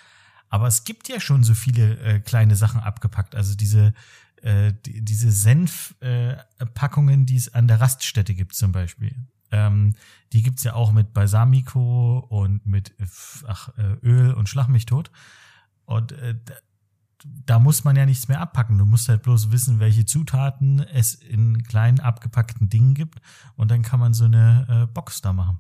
[0.50, 3.36] Aber es gibt ja schon so viele äh, kleine Sachen abgepackt.
[3.36, 3.94] Also diese
[4.42, 9.16] äh, die, diese Senfpackungen, äh, die es an der Raststätte gibt zum Beispiel.
[9.52, 9.94] Ähm,
[10.34, 12.94] die gibt's ja auch mit Balsamico und mit
[13.48, 15.12] ach, äh, Öl und Schlag mich tot.
[15.86, 16.54] Und äh, da,
[17.46, 18.78] da muss man ja nichts mehr abpacken.
[18.78, 23.22] Du musst halt bloß wissen, welche Zutaten es in kleinen abgepackten Dingen gibt.
[23.56, 25.60] Und dann kann man so eine äh, Box da machen.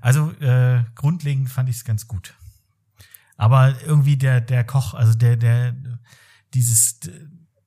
[0.00, 2.34] Also äh, grundlegend fand ich es ganz gut.
[3.36, 5.74] Aber irgendwie der, der Koch, also der, der,
[6.54, 7.00] dieses,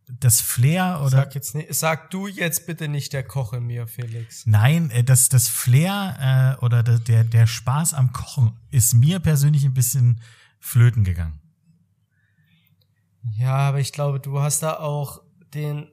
[0.10, 1.10] das Flair oder.
[1.10, 4.46] Sag, jetzt nicht, sag du jetzt bitte nicht der Koch in mir, Felix.
[4.46, 9.20] Nein, äh, das, das Flair äh, oder der- der, der Spaß am Kochen ist mir
[9.20, 10.22] persönlich ein bisschen
[10.60, 11.40] flöten gegangen.
[13.38, 15.22] Ja, aber ich glaube, du hast da auch
[15.54, 15.90] den,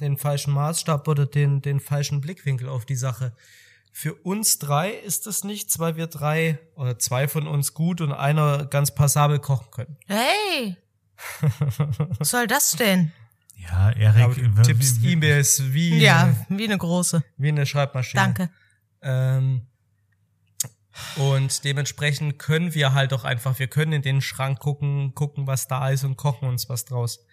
[0.00, 3.34] den falschen Maßstab oder den, den falschen Blickwinkel auf die Sache.
[3.92, 8.12] Für uns drei ist es nichts, weil wir drei oder zwei von uns gut und
[8.12, 9.96] einer ganz passabel kochen können.
[10.06, 10.76] Hey!
[12.18, 13.12] Was soll das denn?
[13.56, 14.36] Ja, Erik.
[14.56, 17.22] Du tippst E-Mails wie, Ja, wie eine große.
[17.36, 18.22] wie eine Schreibmaschine.
[18.22, 18.50] Danke.
[19.02, 19.66] Ähm,
[21.16, 25.68] und dementsprechend können wir halt auch einfach, wir können in den Schrank gucken, gucken, was
[25.68, 27.24] da ist und kochen uns was draus.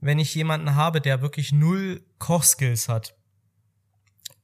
[0.00, 3.14] Wenn ich jemanden habe, der wirklich null Kochskills hat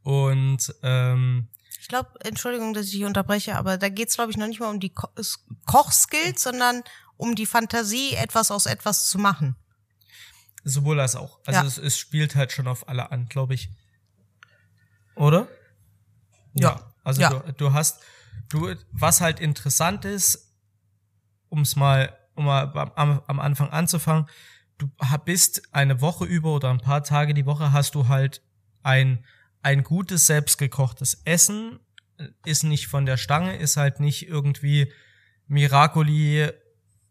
[0.02, 1.48] und ähm,
[1.80, 4.70] Ich glaube, Entschuldigung, dass ich dich unterbreche, aber da geht's, glaube ich, noch nicht mal
[4.70, 5.08] um die Ko
[5.66, 6.82] Kochskills, sondern
[7.16, 9.56] um die Fantasie, etwas aus etwas zu machen.
[10.68, 11.38] sowohl als auch.
[11.46, 11.66] Also Ja.
[11.66, 13.70] es, es spielt halt schon auf alle an, glaube ich.
[15.14, 15.46] Oder?
[16.54, 16.92] Ja.
[17.04, 17.30] Also Ja.
[17.30, 18.02] Du, du hast,
[18.48, 20.52] du, was halt interessant ist,
[21.48, 22.64] um es mal, um mal
[22.96, 24.26] am, am Anfang anzufangen,
[24.78, 24.90] du
[25.24, 28.42] bist eine Woche über oder ein paar Tage die Woche hast du halt
[28.82, 29.24] ein,
[29.62, 31.78] ein gutes selbstgekochtes Essen,
[32.44, 34.92] ist nicht von der Stange, ist halt nicht irgendwie
[35.46, 36.50] Miracoli,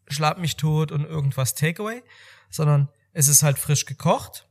[0.08, 2.04] schlag mich tot und irgendwas Takeaway,
[2.50, 4.48] sondern es ist halt frisch gekocht.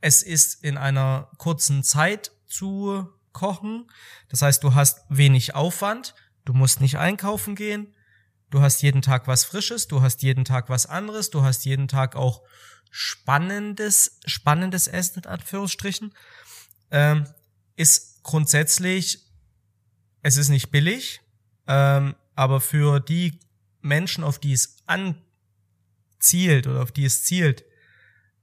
[0.00, 3.90] Es ist in einer kurzen Zeit zu kochen.
[4.28, 6.14] Das heißt, du hast wenig Aufwand.
[6.44, 7.94] Du musst nicht einkaufen gehen.
[8.50, 9.88] Du hast jeden Tag was Frisches.
[9.88, 11.30] Du hast jeden Tag was anderes.
[11.30, 12.42] Du hast jeden Tag auch
[12.90, 16.14] spannendes, spannendes Essen, in Anführungsstrichen.
[16.90, 17.26] Ähm,
[17.76, 19.18] ist grundsätzlich,
[20.22, 21.20] es ist nicht billig,
[21.66, 23.40] ähm, aber für die
[23.84, 27.64] Menschen, auf die es anzielt oder auf die es zielt,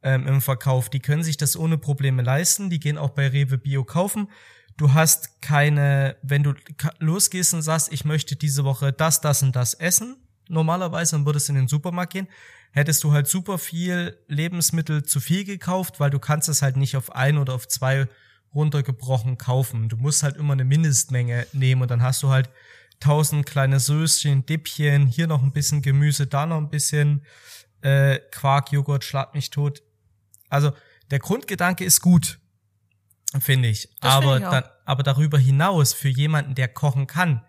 [0.03, 3.57] ähm, im Verkauf, die können sich das ohne Probleme leisten, die gehen auch bei Rewe
[3.57, 4.29] Bio kaufen.
[4.77, 6.53] Du hast keine, wenn du
[6.99, 10.15] losgehst und sagst, ich möchte diese Woche das, das und das essen,
[10.47, 12.27] normalerweise und würdest in den Supermarkt gehen,
[12.71, 16.95] hättest du halt super viel Lebensmittel zu viel gekauft, weil du kannst es halt nicht
[16.95, 18.07] auf ein oder auf zwei
[18.53, 19.89] runtergebrochen kaufen.
[19.89, 22.49] Du musst halt immer eine Mindestmenge nehmen und dann hast du halt
[23.01, 27.25] tausend kleine Söschen, Dippchen, hier noch ein bisschen Gemüse, da noch ein bisschen
[27.81, 29.81] äh, Quark, Joghurt, schlag mich tot.
[30.49, 30.71] Also
[31.09, 32.39] der Grundgedanke ist gut,
[33.39, 33.89] finde ich.
[33.99, 37.45] Das aber find ich dann, aber darüber hinaus für jemanden, der kochen kann,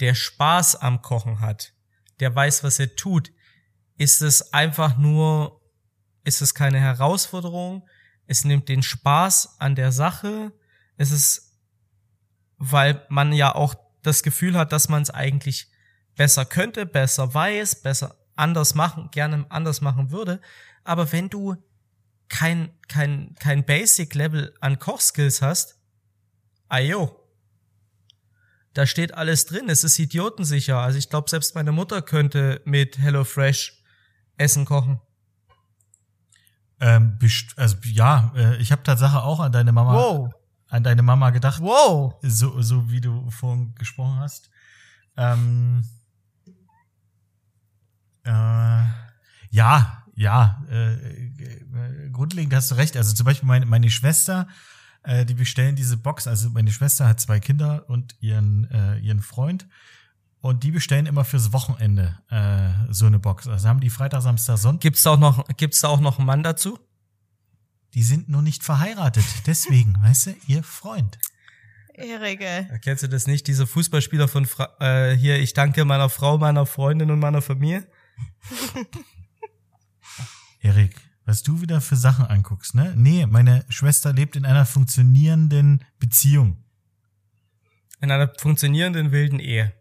[0.00, 1.72] der Spaß am Kochen hat,
[2.20, 3.30] der weiß, was er tut,
[3.96, 5.60] ist es einfach nur,
[6.24, 7.86] ist es keine Herausforderung.
[8.26, 10.52] Es nimmt den Spaß an der Sache.
[10.96, 11.60] Es ist,
[12.56, 15.68] weil man ja auch das Gefühl hat, dass man es eigentlich
[16.14, 20.40] besser könnte, besser weiß, besser anders machen, gerne anders machen würde.
[20.84, 21.56] Aber wenn du
[22.28, 25.80] kein, kein, kein Basic-Level an Kochskills hast,
[26.68, 27.20] ayo,
[28.74, 29.68] da steht alles drin.
[29.68, 30.78] Es ist idiotensicher.
[30.78, 33.82] Also ich glaube, selbst meine Mutter könnte mit HelloFresh
[34.36, 35.00] Essen kochen.
[36.80, 37.18] Ähm,
[37.56, 40.34] also ja, äh, ich habe Tatsache auch an deine Mama, Wow.
[40.74, 42.16] An deine Mama gedacht, Wow.
[42.22, 44.50] so, so wie du vorhin gesprochen hast.
[45.16, 45.84] Ähm,
[48.24, 48.84] äh,
[49.50, 52.96] ja, ja, äh, äh, grundlegend hast du recht.
[52.96, 54.48] Also zum Beispiel meine, meine Schwester,
[55.04, 56.26] äh, die bestellen diese Box.
[56.26, 59.68] Also meine Schwester hat zwei Kinder und ihren, äh, ihren Freund.
[60.40, 63.46] Und die bestellen immer fürs Wochenende äh, so eine Box.
[63.46, 64.82] Also haben die Freitag, Samstag, Sonntag.
[64.82, 66.80] Gibt's da auch noch, gibt's da auch noch einen Mann dazu?
[67.94, 69.24] Die sind nur nicht verheiratet.
[69.46, 71.18] Deswegen, weißt du, ihr Freund.
[71.94, 72.66] Erik, ey.
[72.80, 73.46] Kennst du das nicht?
[73.46, 77.86] Diese Fußballspieler von Fra äh, hier, ich danke meiner Frau, meiner Freundin und meiner Familie.
[80.60, 82.94] Erik, was du wieder für Sachen anguckst, ne?
[82.96, 86.64] Nee, meine Schwester lebt in einer funktionierenden Beziehung.
[88.00, 89.72] In einer funktionierenden wilden Ehe.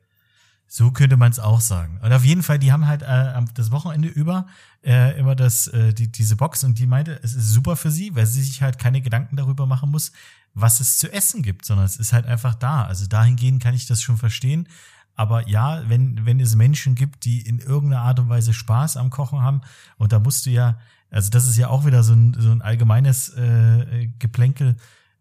[0.75, 1.99] So könnte man es auch sagen.
[2.01, 4.47] Und auf jeden Fall, die haben halt äh, das Wochenende über
[4.83, 8.15] äh, immer das, äh, die, diese Box und die meinte, es ist super für sie,
[8.15, 10.13] weil sie sich halt keine Gedanken darüber machen muss,
[10.55, 12.86] was es zu essen gibt, sondern es ist halt einfach da.
[12.86, 14.67] Also dahingehend kann ich das schon verstehen.
[15.13, 19.12] Aber ja, wenn, wenn es Menschen gibt, die in irgendeiner Art und Weise Spaß am
[19.12, 19.62] Kochen haben,
[19.97, 20.79] und da musst du ja,
[21.12, 24.77] also das ist ja auch wieder so ein, so ein allgemeines äh, Geplänkel,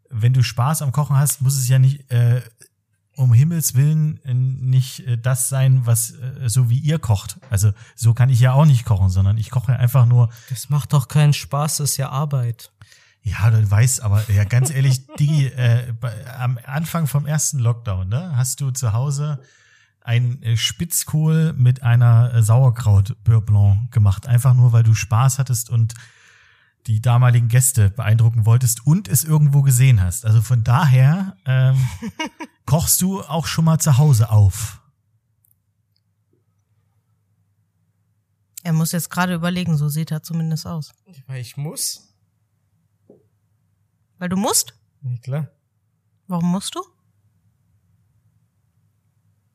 [0.08, 2.40] wenn du Spaß am Kochen hast, muss es ja nicht äh,
[3.16, 7.38] um Himmels Willen äh, nicht äh, das sein, was äh, so wie ihr kocht.
[7.50, 10.92] Also so kann ich ja auch nicht kochen, sondern ich koche einfach nur, Das macht
[10.92, 12.70] doch keinen Spaß, das ist ja Arbeit.
[13.22, 18.08] ja, du weißt, aber ja, ganz ehrlich, Digi, äh, bei, am Anfang vom ersten Lockdown,
[18.08, 19.40] ne, hast du zu Hause
[20.04, 25.94] ein Spitzkohl mit einer Sauerkraut Beurre Blanc gemacht, einfach nur, weil du Spaß hattest und
[26.86, 30.26] die damaligen Gäste beeindrucken wolltest und es irgendwo gesehen hast.
[30.26, 31.76] Also von daher ähm,
[32.66, 34.80] kochst du auch schon mal zu Hause auf.
[38.64, 40.92] Er muss jetzt gerade überlegen, so sieht er zumindest aus.
[41.26, 42.14] Weil ich muss.
[44.18, 44.74] Weil du musst?
[45.02, 45.48] Ja, klar.
[46.28, 46.80] Warum musst du?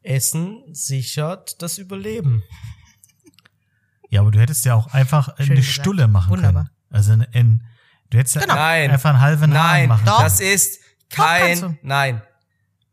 [0.03, 2.43] Essen sichert das Überleben.
[4.09, 5.73] Ja, aber du hättest ja auch einfach Schön eine gesagt.
[5.81, 6.63] Stulle machen Wunderbar.
[6.67, 6.75] können.
[6.89, 7.67] Also ein, ein
[8.09, 8.55] du hättest Genau.
[8.55, 10.15] ja einfach einen halben Hahn Nein, machen Doch.
[10.19, 10.23] können.
[10.29, 12.21] das ist kein, nein.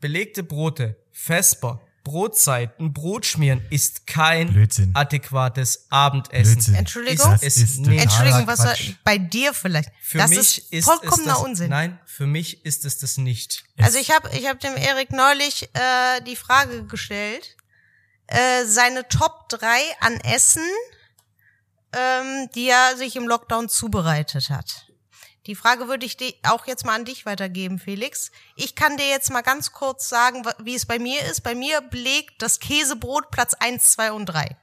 [0.05, 4.91] Belegte Brote, Vesper, Brotzeiten, Brot schmieren ist kein Blödsinn.
[4.95, 6.53] adäquates Abendessen.
[6.57, 6.75] Blödsinn.
[6.75, 7.33] Entschuldigung?
[7.33, 9.89] Ist Das es ist totaler Entschuldigung, was er, bei dir vielleicht.
[10.03, 11.71] Für das mich ist, ist vollkommener es das, Unsinn.
[11.71, 13.65] Nein, für mich ist es das nicht.
[13.79, 17.57] Es- Also ich habe ich hab dem Erik neulich äh, die Frage gestellt,
[18.27, 19.67] äh, seine Top 3
[20.01, 20.69] an Essen,
[21.95, 24.87] ähm, die er sich im Lockdown zubereitet hat.
[25.47, 28.31] Die Frage würde ich auch jetzt mal an dich weitergeben, Felix.
[28.57, 31.43] Ich kann dir jetzt mal ganz kurz sagen, wie es bei mir ist.
[31.43, 34.57] Bei mir belegt das Käsebrot Platz 1, 2 und 3.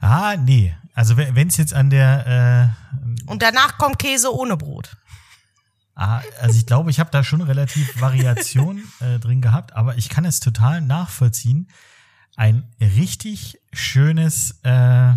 [0.00, 0.74] Ah, nee.
[0.94, 4.96] Also wenn es jetzt an der äh, Und danach kommt Käse ohne Brot.
[5.94, 10.08] Ah, also ich glaube, ich habe da schon relativ Variation äh, drin gehabt, aber ich
[10.08, 11.68] kann es total nachvollziehen.
[12.36, 15.12] Ein richtig schönes äh,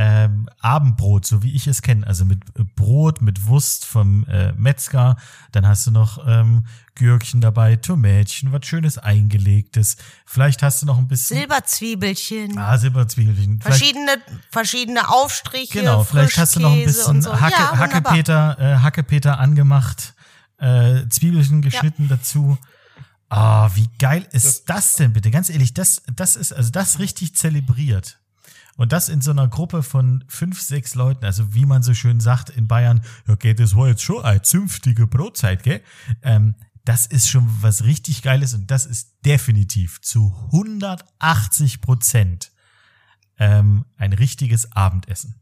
[0.00, 4.52] ähm, Abendbrot, so wie ich es kenne, also mit äh, Brot, mit Wurst vom äh,
[4.52, 5.16] Metzger,
[5.50, 9.96] dann hast du noch ähm, Gürkchen dabei, Tomätchen, was schönes eingelegtes.
[10.24, 13.60] Vielleicht hast du noch ein bisschen Silberzwiebelchen, ah, Silberzwiebelchen.
[13.60, 14.16] Vielleicht- verschiedene,
[14.52, 17.32] verschiedene Aufstriche, Genau, vielleicht hast du noch ein bisschen so.
[17.40, 17.76] Hacke, ja.
[17.78, 20.14] Hackepeter, äh, Hackepeter angemacht,
[20.58, 22.56] äh, Zwiebelchen geschnitten dazu.
[23.28, 25.32] Ah, wie geil ist das denn bitte?
[25.32, 28.16] Ganz ehrlich, das, das ist, also das richtig zelebriert.
[28.78, 32.20] Und das in so einer Gruppe von fünf, sechs Leuten, also wie man so schön
[32.20, 35.82] sagt in Bayern, ja, okay, das war jetzt schon eine zünftige Brotzeit, gell?
[36.22, 42.52] Ähm, das ist schon was richtig Geiles und das ist definitiv zu 180 Prozent
[43.40, 45.34] ähm, ein richtiges Abendessen.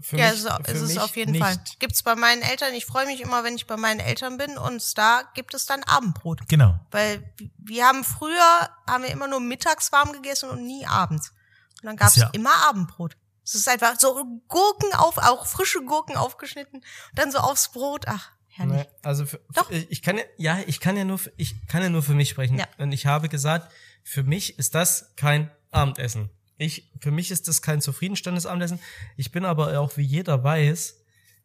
[0.00, 1.44] Für ja, mich, es ist, für es ist mich auf jeden nicht.
[1.44, 1.60] Fall.
[1.78, 2.72] Gibt's bei meinen Eltern.
[2.72, 5.82] Ich freue mich immer, wenn ich bei meinen Eltern bin und da gibt es dann
[5.82, 6.48] Abendbrot.
[6.48, 6.80] Genau.
[6.90, 11.34] Weil wir haben früher, haben wir immer nur mittags warm gegessen und nie abends.
[11.82, 13.16] Und dann gab's ja- immer Abendbrot.
[13.44, 14.14] Es ist einfach so
[14.48, 18.04] Gurken auf, auch frische Gurken aufgeschnitten und dann so aufs Brot.
[18.06, 18.76] Ach, herrlich.
[18.76, 19.68] Ne, also für, Doch.
[19.68, 22.12] für, ich kann ja, ja, ich kann ja nur, für, ich kann ja nur für
[22.14, 22.58] mich sprechen.
[22.58, 22.66] Ja.
[22.76, 26.28] Und ich habe gesagt, für mich ist das kein Abendessen.
[26.58, 28.80] Ich, für mich ist das kein zufriedenstellendes Abendessen.
[29.16, 30.96] Ich bin aber auch, wie jeder weiß,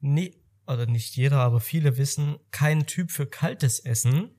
[0.01, 0.35] nie,
[0.67, 4.31] oder nicht jeder, aber viele wissen, kein Typ für kaltes Essen.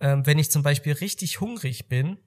[0.00, 2.18] Ähm, wenn ich zum Beispiel richtig hungrig bin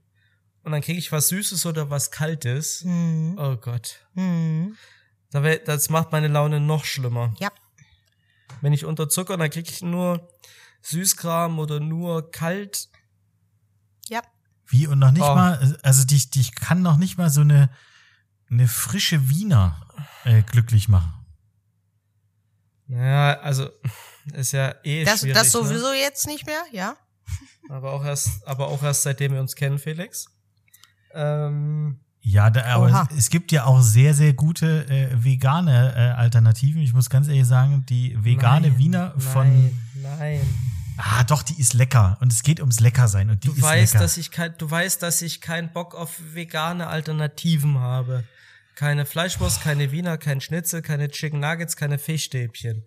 [0.68, 3.38] und dann kriege ich was Süßes oder was Kaltes, Hm.
[3.40, 4.76] oh Gott, Hm.
[5.32, 7.34] wär, das macht meine Laune noch schlimmer.
[7.40, 7.50] Ja.
[8.62, 10.28] Wenn ich unterzucker, dann kriege ich nur
[10.82, 12.90] Süßkram oder nur kalt.
[14.10, 14.22] Ja.
[14.66, 15.36] Wie und noch nicht Oh.
[15.36, 17.70] mal, also dich, dich kann noch nicht mal so eine,
[18.50, 19.88] eine frische Wiener
[20.26, 21.14] äh, glücklich machen.
[22.88, 23.70] Naja, also
[24.34, 25.36] ist ja eh Das, schwierig.
[25.38, 26.00] das sowieso Ne?
[26.00, 26.98] jetzt nicht mehr, ja?
[27.70, 30.28] Aber auch erst, aber auch erst seitdem wir uns kennen, Felix.
[31.14, 36.00] Ähm, Ja, da, aber es, es gibt ja auch sehr, sehr gute äh, vegane äh,
[36.20, 36.82] Alternativen.
[36.82, 39.48] Ich muss ganz ehrlich sagen, die vegane nein, Wiener von.
[39.48, 39.80] Nein,
[40.20, 40.42] nein.
[40.98, 42.18] Ah, doch, die ist lecker.
[42.22, 43.30] Und es geht ums Leckersein.
[43.30, 44.04] Und die Du ist weißt, lecker.
[44.04, 48.24] dass ich kein, du weißt, dass ich keinen Bock auf vegane Alternativen habe.
[48.76, 52.84] Keine Fleischwurst, keine Wiener, kein Schnitzel, keine Chicken Nuggets, keine Fischstäbchen.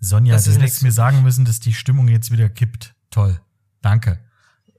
[0.00, 2.94] Sonja, das du hättest mir sagen müssen, dass die Stimmung jetzt wieder kippt.
[3.10, 3.40] Toll.
[3.80, 4.18] Danke.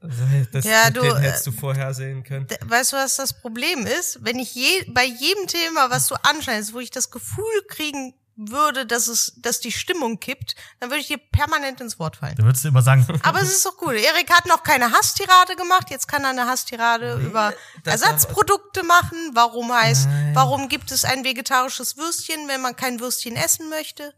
[0.52, 2.46] Das, Ja, du, den hättest äh, du vorhersehen können.
[2.64, 4.18] Weißt du, was das Problem ist?
[4.22, 8.86] Wenn ich je, bei jedem Thema, was du anschneidest, wo ich das Gefühl kriegen würde,
[8.86, 12.36] dass es, dass die Stimmung kippt, dann würde ich dir permanent ins Wort fallen.
[12.36, 13.94] Da würdest du immer sagen, Aber es ist doch cool.
[13.94, 15.90] Erik hat noch keine Hasstirade gemacht.
[15.90, 19.32] Jetzt kann er eine Hasstirade über das Ersatzprodukte machen.
[19.34, 20.34] Warum heißt, Nein.
[20.34, 24.14] warum gibt es ein vegetarisches Würstchen, wenn man kein Würstchen essen möchte?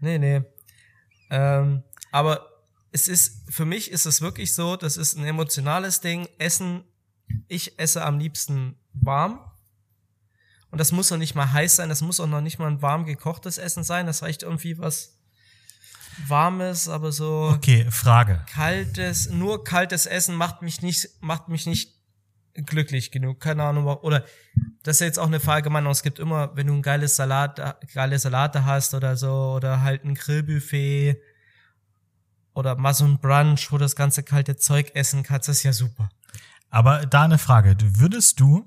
[0.00, 0.42] Nee, nee.
[1.30, 2.53] Ähm, aber
[2.94, 6.28] es ist, für mich ist es wirklich so, das ist ein emotionales Ding.
[6.38, 6.84] Essen,
[7.48, 9.40] ich esse am liebsten warm.
[10.70, 12.82] Und das muss auch nicht mal heiß sein, das muss auch noch nicht mal ein
[12.82, 14.06] warm gekochtes Essen sein.
[14.06, 15.18] Das reicht irgendwie was
[16.28, 18.44] Warmes, aber so okay, Frage.
[18.52, 21.94] kaltes, nur kaltes Essen macht mich nicht, macht mich nicht
[22.54, 23.40] glücklich genug.
[23.40, 24.24] Keine Ahnung, oder
[24.84, 25.90] das ist jetzt auch eine Verallgemeinung.
[25.90, 27.60] Es gibt immer, wenn du ein geiles Salat,
[27.92, 31.20] geile Salate hast oder so, oder halt ein Grillbuffet
[32.54, 35.62] oder mal so ein Brunch, wo du das ganze kalte Zeug essen kannst, das ist
[35.64, 36.08] ja super.
[36.70, 37.76] Aber da eine Frage.
[37.76, 38.64] Du- Würdest du,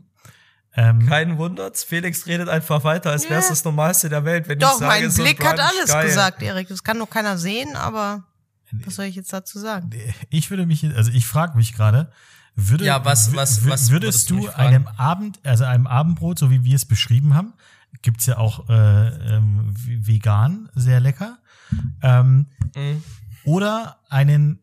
[0.76, 3.50] ähm, Kein Wundert's, Felix redet einfach weiter, als wäre es Ja.
[3.52, 4.48] das Normalste der Welt.
[4.48, 6.06] Wenn Doch, ich sage, mein so Blick hat alles geil.
[6.06, 6.68] gesagt, Erik.
[6.68, 8.24] Das kann doch keiner sehen, aber
[8.86, 9.90] was soll ich jetzt dazu sagen?
[10.30, 12.12] ich würde mich, also ich frage mich gerade,
[12.56, 16.64] würde, Ja, was- was- was würdest würdest du einem Abend, also einem Abendbrot, so wie
[16.64, 17.54] wir es beschrieben haben,
[18.02, 21.38] gibt's ja auch äh, ähm, vegan, sehr lecker,
[22.02, 23.04] ähm, Mhm.
[23.48, 24.60] Oder einen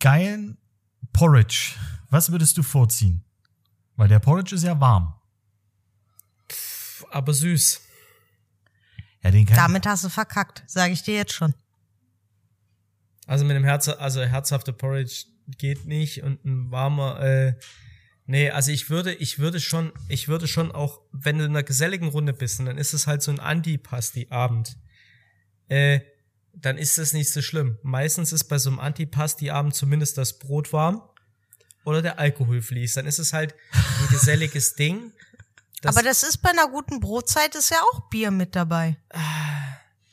[0.00, 0.58] geilen
[1.12, 1.76] Porridge.
[2.10, 3.24] Was würdest du vorziehen?
[3.94, 5.14] Weil der Porridge ist ja warm.
[7.12, 7.80] Aber süß.
[9.22, 11.54] Ja, den kann Damit hast du verkackt, sage ich dir jetzt schon.
[13.26, 15.26] Also mit dem Herz, also herzhafte Porridge
[15.58, 17.54] geht nicht und ein warmer, äh,
[18.26, 21.62] nee, also ich würde, ich würde schon, ich würde schon auch, wenn du in einer
[21.62, 24.76] geselligen Runde bist, und dann ist es halt so ein Antipasti-Abend,
[25.68, 26.00] äh,
[26.60, 27.78] dann ist das nicht so schlimm.
[27.82, 31.02] Meistens ist bei so einem Antipasti-Abend zumindest das Brot warm
[31.84, 32.96] oder der Alkohol fließt.
[32.96, 35.12] Dann ist es halt ein geselliges Ding.
[35.82, 38.96] Das- Aber das ist bei einer guten Brotzeit ist ja auch Bier mit dabei.
[39.10, 39.20] Ah.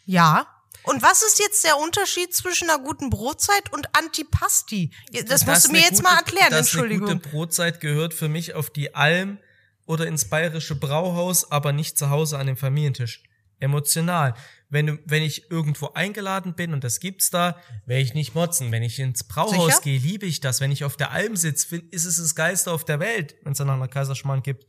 [0.05, 0.47] Ja.
[0.83, 4.91] Und was ist jetzt der Unterschied zwischen einer guten Brotzeit und Antipasti?
[5.27, 7.09] Das, musst du mir jetzt gute- mal erklären, dass Entschuldigung.
[7.09, 9.39] Eine gute Brotzeit gehört für mich auf die Alm
[9.87, 13.23] oder ins bayerische Brauhaus, aber nicht zu Hause an dem Familientisch.
[13.59, 14.35] Emotional.
[14.69, 18.71] Wenn, du, wenn ich irgendwo eingeladen bin und das gibt's da, werde ich nicht motzen.
[18.71, 19.81] Wenn ich ins Brauhaus Sicher?
[19.83, 20.59] gehe, liebe ich das.
[20.59, 23.59] Wenn ich auf der Alm sitze, ist es das Geilste auf der Welt, wenn es
[23.59, 24.65] dann noch eine Kaiserschmarrn gibt.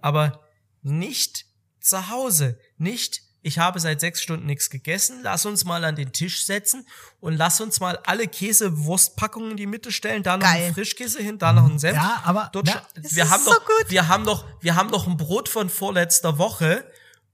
[0.00, 0.44] Aber
[0.82, 1.46] nicht
[1.80, 2.58] zu Hause.
[2.76, 6.86] Nicht, ich habe seit sechs Stunden nichts gegessen, lass uns mal an den Tisch setzen
[7.20, 10.64] und lass uns mal alle Käsewurstpackungen in die Mitte stellen, da noch Geil.
[10.64, 11.96] einen Frischkäse hin, da noch einen Senf.
[11.96, 13.86] Ja, aber- Dort na, wir haben so doch, gut.
[13.90, 16.84] wir haben doch, wir haben doch ein Brot von vorletzter Woche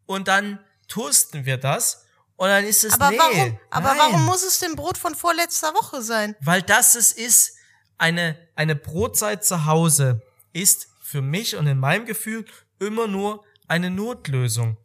[0.07, 2.07] und dann toasten wir das
[2.37, 3.99] und dann ist es aber nee, warum, aber nein.
[3.99, 6.37] warum muss es denn Brot von vorletzter Woche sein?
[6.41, 7.55] Weil das es ist,
[7.99, 10.23] eine, eine Brotzeit zu Hause
[10.53, 12.45] ist für mich und in meinem Gefühl
[12.79, 14.77] immer nur eine Notlösung.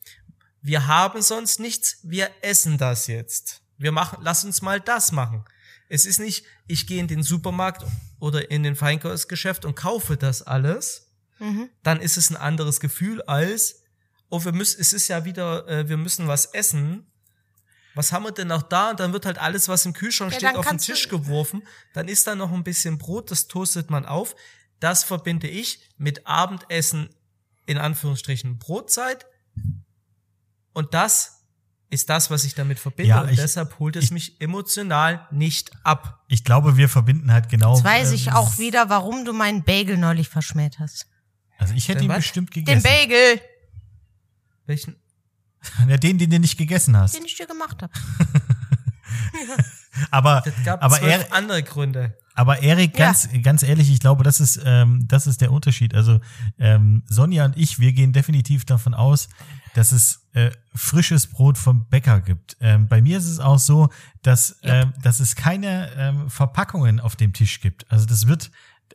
[0.61, 3.61] Wir haben sonst nichts, wir essen das jetzt.
[3.77, 5.43] Wir machen, lass uns mal das machen.
[5.89, 7.83] Es ist nicht, ich gehe in den Supermarkt
[8.19, 11.09] oder in den Feinkostgeschäft und kaufe das alles.
[11.83, 13.80] Dann ist es ein anderes Gefühl als,
[14.31, 17.05] oh, wir müssen, es ist ja wieder, äh, wir müssen was essen.
[17.93, 18.91] Was haben wir denn noch da?
[18.91, 21.61] Und dann wird halt alles, was im Kühlschrank Ja, steht, auf den Tisch geworfen.
[21.93, 24.35] Dann ist da noch ein bisschen Brot, das toastet man auf.
[24.79, 27.09] Das verbinde ich mit Abendessen,
[27.65, 29.25] in Anführungsstrichen Brotzeit.
[30.73, 31.43] Und das
[31.89, 33.09] ist das, was ich damit verbinde.
[33.09, 36.23] Ja, und ich- deshalb holt es ich- mich emotional nicht ab.
[36.29, 37.75] Ich glaube, wir verbinden halt genau.
[37.75, 41.07] Jetzt weiß ich ähm, auch wieder, warum du meinen Bagel neulich verschmäht hast.
[41.57, 42.17] Also ich hätte Den ihn was?
[42.19, 42.83] bestimmt Den gegessen.
[42.83, 43.41] Bagel,
[44.71, 44.95] Welchen?
[45.87, 47.13] Ja, den, den du nicht gegessen hast.
[47.15, 47.91] den ich dir gemacht habe.
[50.09, 52.17] Aber, Das gab aber zwölf er, andere Gründe.
[52.33, 53.07] Aber Erik, Ja.
[53.07, 55.93] ganz, ganz ehrlich, ich glaube, das ist, ähm, das ist der Unterschied.
[55.93, 56.19] Also
[56.57, 59.27] ähm, Sonja und ich, wir gehen definitiv davon aus,
[59.75, 62.55] dass es äh, frisches Brot vom Bäcker gibt.
[62.61, 63.89] Ähm, bei mir ist es auch so,
[64.23, 64.83] dass, Ja.
[64.83, 67.85] ähm, dass es keine ähm, Verpackungen auf dem Tisch gibt.
[67.91, 68.49] Also das wird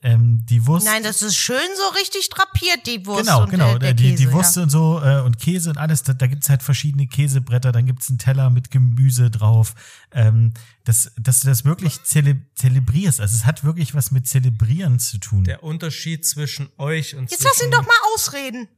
[0.07, 0.87] ähm, die Wurst.
[0.87, 3.71] Nein, das ist schön so richtig drapiert, die Wurst Genau, und genau.
[3.71, 4.63] der, der die, Käse, die Wurst ja.
[4.63, 8.09] und so äh, und Käse und alles, da, da gibt's halt verschiedene Käsebretter, dann gibt's
[8.09, 9.75] einen Teller mit Gemüse drauf.
[10.13, 10.53] Ähm,
[10.85, 13.21] dass, dass du das wirklich zele zelebrierst.
[13.21, 15.43] Also es hat wirklich was mit Zelebrieren zu tun.
[15.43, 18.69] Der Unterschied zwischen euch und Jetzt lass ihn doch mal ausreden.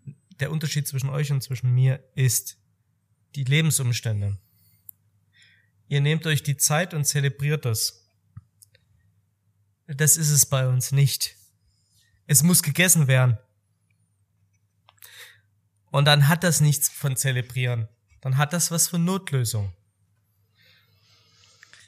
[0.41, 2.57] der Unterschied zwischen euch und zwischen mir ist
[3.35, 4.39] die Lebensumstände.
[5.89, 8.08] Ihr nehmt euch die Zeit und zelebriert das.
[9.89, 11.35] Das ist es bei uns nicht.
[12.27, 13.39] Es muss gegessen werden.
[15.91, 17.89] Und dann hat das nichts von zelebrieren.
[18.21, 19.73] Dann hat das was von Notlösung.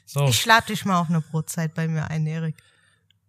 [0.07, 0.27] So.
[0.27, 2.55] Ich lade dich mal auf eine Brotzeit bei mir ein, Erik.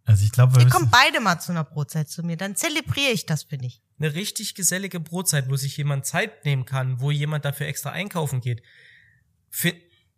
[0.04, 2.36] Also ich glaube, wir Wir müssen, kommen beide mal zu einer Brotzeit zu mir.
[2.36, 3.82] Dann zelebriere ich das für dich.
[3.98, 8.40] eine richtig gesellige Brotzeit, wo sich jemand Zeit nehmen kann, wo jemand dafür extra einkaufen
[8.40, 8.62] geht,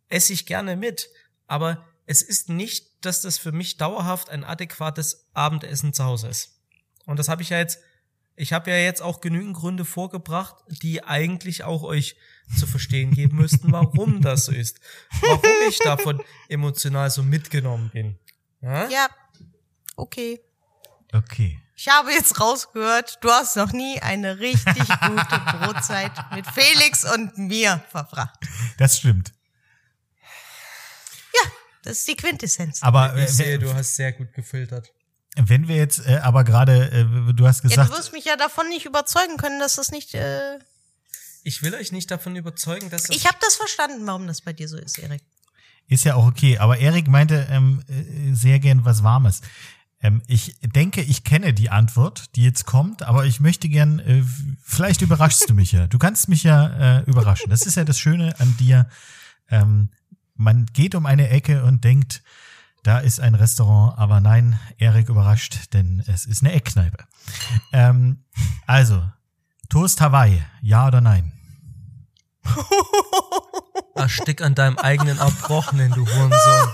[0.09, 1.11] esse ich gerne mit.
[1.47, 6.61] Aber es ist nicht, dass das für mich dauerhaft ein adäquates Abendessen zu Hause ist.
[7.07, 7.79] Und das habe ich ja jetzt,
[8.37, 12.17] ich habe ja jetzt auch genügend Gründe vorgebracht, die eigentlich auch euch
[12.57, 14.81] zu verstehen geben müssten, warum das so ist.
[15.21, 18.19] Warum ich davon emotional so mitgenommen bin.
[18.61, 18.89] Ja?
[18.89, 19.09] Ja,
[19.97, 20.41] okay.
[21.13, 21.61] okay.
[21.77, 24.77] Ich habe jetzt rausgehört, du hast noch nie eine richtig
[25.07, 28.39] gute Brotzeit mit Felix und mir verbracht.
[28.79, 29.33] Das stimmt.
[31.85, 32.83] Ja, das ist die Quintessenz.
[32.83, 34.93] Aber äh, Ich sehe, wenn, du hast sehr gut gefiltert.
[35.37, 38.25] wenn wir jetzt aber äh, aber gerade, äh, du hast ja, gesagt, du wirst mich
[38.25, 40.15] ja davon nicht überzeugen können, dass das nicht.
[40.15, 40.59] Äh
[41.43, 44.53] Ich will euch nicht davon überzeugen, dass das ich habe das verstanden, warum das bei
[44.53, 45.23] dir so ist, Erik.
[45.87, 46.59] Ist ja auch okay.
[46.59, 49.43] Aber Erik meinte ähm, äh, sehr gern was Warmes.
[50.05, 54.23] Ähm, ich denke, ich kenne die Antwort, die jetzt kommt, aber ich möchte gern, äh,
[54.63, 55.87] vielleicht überraschst du mich ja.
[55.87, 57.51] Du kannst mich ja äh, überraschen.
[57.51, 58.89] Das ist ja das Schöne an dir.
[59.51, 59.91] Ähm,
[60.35, 62.23] man geht um eine Ecke und denkt,
[62.83, 67.05] da ist ein Restaurant, aber nein, Erik überrascht, denn es ist eine Eckkneipe.
[67.73, 68.25] Ähm,
[68.67, 69.03] also,
[69.71, 71.33] Toast Hawaii, ja oder nein?
[73.95, 76.69] Erstick an deinem eigenen Erbrochenen, du Hurensohn.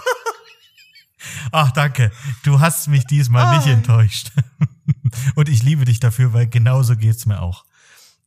[1.52, 2.10] Ach, danke.
[2.44, 3.70] Du hast mich diesmal nicht Oh.
[3.70, 4.32] enttäuscht.
[5.34, 7.64] Und ich liebe dich dafür, weil genauso geht's mir auch.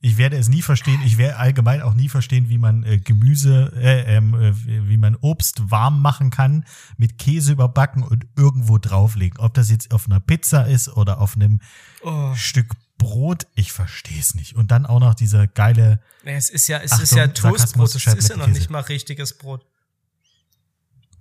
[0.05, 1.01] Ich werde es nie verstehen.
[1.05, 4.53] Ich werde allgemein auch nie verstehen, wie man äh, Gemüse, äh, ähm, äh,
[4.89, 6.65] wie man Obst warm machen kann,
[6.97, 9.39] mit Käse überbacken und irgendwo drauflegen.
[9.39, 11.61] Ob das jetzt auf einer Pizza ist oder auf einem
[12.01, 12.35] Oh.
[12.35, 14.57] Stück Brot, ich verstehe es nicht.
[14.57, 17.95] Und dann auch noch dieser geile, Nee, Es ist ja, es Achtung, ist ja Toastbrot,
[17.95, 19.65] es ist ja noch nicht mal richtiges Brot.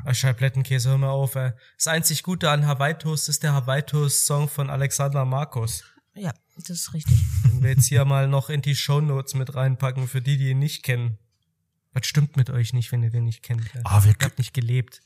[0.04, 1.52] Ah, Scheiblettenkäse, hör mal auf, ey.
[1.78, 5.84] Das einzig Gute an Hawaii Toast ist der Hawaii Toast Song von Alexander Markus.
[6.14, 7.18] Ja, das ist richtig.
[7.44, 10.58] Den wir jetzt hier mal noch in die Shownotes mit reinpacken, für die, die ihn
[10.58, 11.18] nicht kennen.
[11.92, 13.62] Was stimmt mit euch nicht, wenn ihr den nicht kennt?
[13.84, 15.02] Ah, wir Ihr habt nicht gelebt.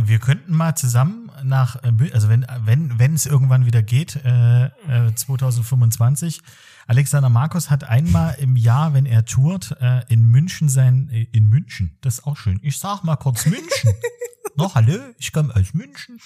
[0.00, 4.66] Wir könnten mal zusammen nach, äh, also wenn wenn wenn es irgendwann wieder geht, äh,
[4.66, 6.40] äh, 2025.
[6.86, 11.48] Alexander Markus hat einmal im Jahr, wenn er tourt, äh, in München sein, äh, in
[11.48, 12.60] München, das ist auch schön.
[12.62, 13.92] Ich sag mal kurz München.
[14.56, 16.20] no, hallo, ich komme aus München.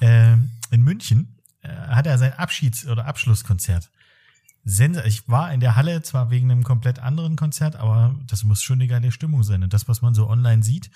[0.00, 0.32] Äh,
[0.70, 3.90] in München äh, hat er sein Abschieds- oder Abschlusskonzert.
[4.64, 8.62] Sensa ich war in der Halle zwar wegen einem komplett anderen Konzert, aber das muss
[8.62, 9.62] schon eine geile Stimmung sein.
[9.62, 10.90] Und das, was man so online sieht,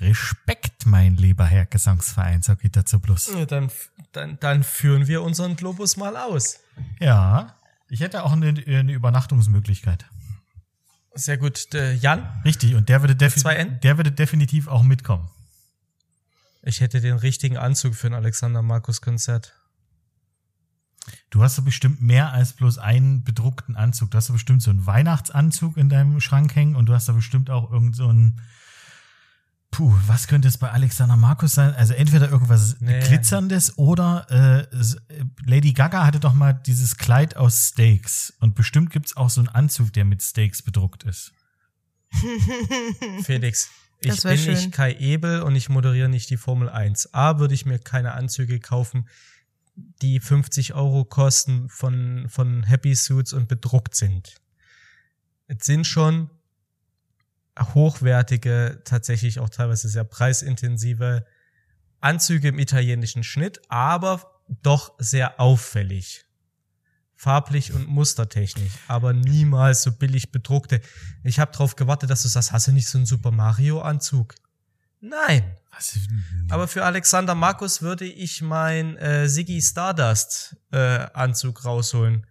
[0.00, 3.32] Respekt, mein lieber Herr Gesangsverein, sag ich dazu bloß.
[3.34, 3.70] Ja, Dann,
[4.12, 6.60] dann, dann führen wir unseren Globus mal aus.
[6.98, 7.54] Ja,
[7.88, 10.04] ich hätte auch eine, eine Übernachtungsmöglichkeit.
[11.14, 11.72] Sehr gut.
[11.72, 15.30] Der Jan, Richtig, und der würde, defi der würde definitiv auch mitkommen.
[16.62, 19.54] ich hätte den richtigen Anzug für ein Alexander Markus Konzert.
[21.30, 24.10] Du hast doch bestimmt mehr als bloß einen bedruckten Anzug.
[24.10, 27.12] Du hast doch bestimmt so einen Weihnachtsanzug in deinem Schrank hängen und du hast da
[27.12, 28.40] bestimmt auch irgend so einen
[29.74, 31.74] Puh, was könnte es bei Alexander Markus sein?
[31.74, 33.00] Also entweder irgendwas Nee.
[33.00, 38.32] Glitzerndes oder äh, äh, Lady Gaga hatte doch mal dieses Kleid aus Steaks.
[38.38, 41.32] Und bestimmt gibt's auch so einen Anzug, der mit Steaks bedruckt ist.
[43.24, 43.68] Felix,
[44.00, 44.54] ich bin schön.
[44.54, 47.12] nicht Kai Ebel und ich moderiere nicht die Formel 1.
[47.12, 49.08] A, würde ich mir keine Anzüge kaufen,
[49.76, 54.36] die 50 Euro kosten von, von Happy Suits und bedruckt sind.
[55.46, 56.30] Es sind schon
[57.58, 61.24] hochwertige, tatsächlich auch teilweise sehr preisintensive
[62.00, 66.24] Anzüge im italienischen Schnitt, aber doch sehr auffällig.
[67.16, 70.80] Farblich und mustertechnisch, aber niemals so billig bedruckte.
[71.22, 74.34] Ich habe darauf gewartet, dass du sagst, hast du nicht so einen Super Mario Anzug?
[75.04, 75.56] Nein.
[75.70, 75.98] Was?
[76.48, 80.78] Aber für Alexander Markus würde ich mein äh, Ziggy Stardust äh,
[81.12, 82.26] Anzug rausholen.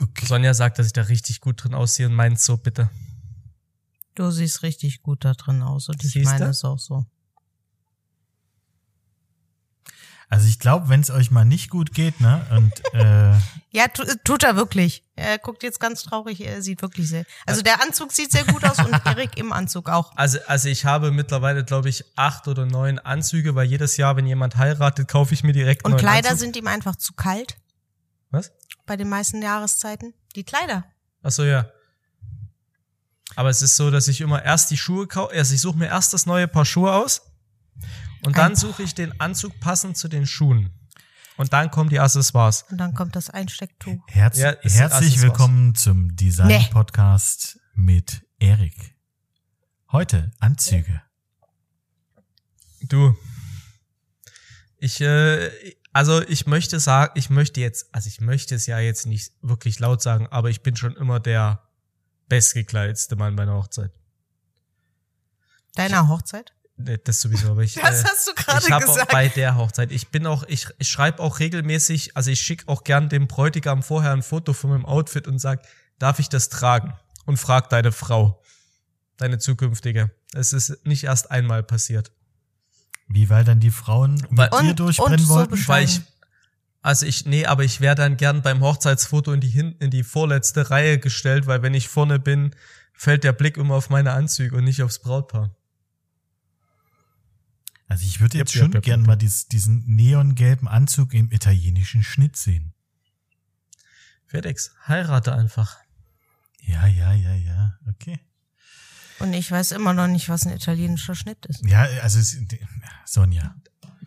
[0.00, 0.26] okay.
[0.26, 2.88] Sonja sagt, dass ich da richtig gut drin aussehe und meint so bitte.
[4.14, 6.32] Du siehst richtig gut da drin aus und ich Siehste?
[6.32, 7.04] meine es auch so.
[10.28, 12.46] Also ich glaube, wenn es euch mal nicht gut geht, ne?
[12.50, 13.34] Und äh,
[13.74, 15.02] Ja, tu, tut er wirklich.
[15.16, 17.24] Er guckt jetzt ganz traurig, er sieht wirklich sehr.
[17.44, 20.12] Also der Anzug sieht sehr gut aus und Erik im Anzug auch.
[20.16, 24.26] Also, also ich habe mittlerweile, glaube ich, acht oder neun Anzüge, weil jedes Jahr, wenn
[24.26, 26.44] jemand heiratet, kaufe ich mir direkt Und neuen Kleider Anzug.
[26.44, 27.56] sind ihm einfach zu kalt
[28.30, 28.52] Was?
[28.86, 30.14] bei den meisten Jahreszeiten.
[30.36, 30.84] Die Kleider.
[31.24, 31.68] Ach so, ja.
[33.34, 35.86] Aber es ist so, dass ich immer erst die Schuhe kaufe, also ich suche mir
[35.86, 37.22] erst das neue Paar Schuhe aus
[38.24, 40.70] und dann suche ich den Anzug passend zu den Schuhen.
[41.36, 42.64] Und dann kommen die Accessoires.
[42.70, 44.00] Und dann kommt das Einstecktuch.
[44.06, 48.94] herz Ja, herzlich willkommen zum Design-Podcast mit Erik.
[49.90, 51.02] Heute Anzüge.
[52.82, 53.16] Du.
[54.78, 55.50] Ich, äh,
[55.92, 59.80] also ich möchte sagen, ich möchte jetzt, also ich möchte es ja jetzt nicht wirklich
[59.80, 61.68] laut sagen, aber ich bin schon immer der
[62.28, 63.92] bestgekleidetste Mann bei einer Hochzeit.
[65.74, 66.54] Deiner Hochzeit?
[66.76, 67.74] Nee, Das sowieso, aber ich.
[67.80, 69.00] Das äh, hast du gerade gesagt.
[69.00, 69.92] Auch bei der Hochzeit.
[69.92, 73.82] Ich bin auch, ich, ich schreibe auch regelmäßig, also ich schicke auch gern dem Bräutigam
[73.82, 75.62] vorher ein Foto von meinem Outfit und sag,
[75.98, 76.94] darf ich das tragen?
[77.26, 78.42] Und frag deine Frau,
[79.16, 80.10] deine zukünftige.
[80.34, 82.10] Es ist nicht erst einmal passiert.
[83.06, 85.50] Wie weil dann die Frauen mit Weil- dir Und- durchbrennen und so wollten?
[85.52, 85.68] bescheiden.
[85.68, 86.00] Weil ich,
[86.82, 90.02] also ich, nee, aber ich wäre dann gern beim Hochzeitsfoto in die hin, in die
[90.02, 92.54] vorletzte Reihe gestellt, weil wenn ich vorne bin,
[92.92, 95.54] fällt der Blick immer auf meine Anzüge und nicht aufs Brautpaar.
[97.94, 99.06] Also ich würde jetzt jep, schon jep, gern jep.
[99.06, 102.74] mal dies, diesen neongelben Anzug im italienischen Schnitt sehen.
[104.26, 105.76] Felix, heirate einfach.
[106.60, 107.78] Ja, ja, ja, ja.
[107.88, 108.18] Okay.
[109.20, 111.64] Und ich weiß immer noch nicht, was ein italienischer Schnitt ist.
[111.64, 112.36] Ja, also es,
[113.04, 113.54] Sonja.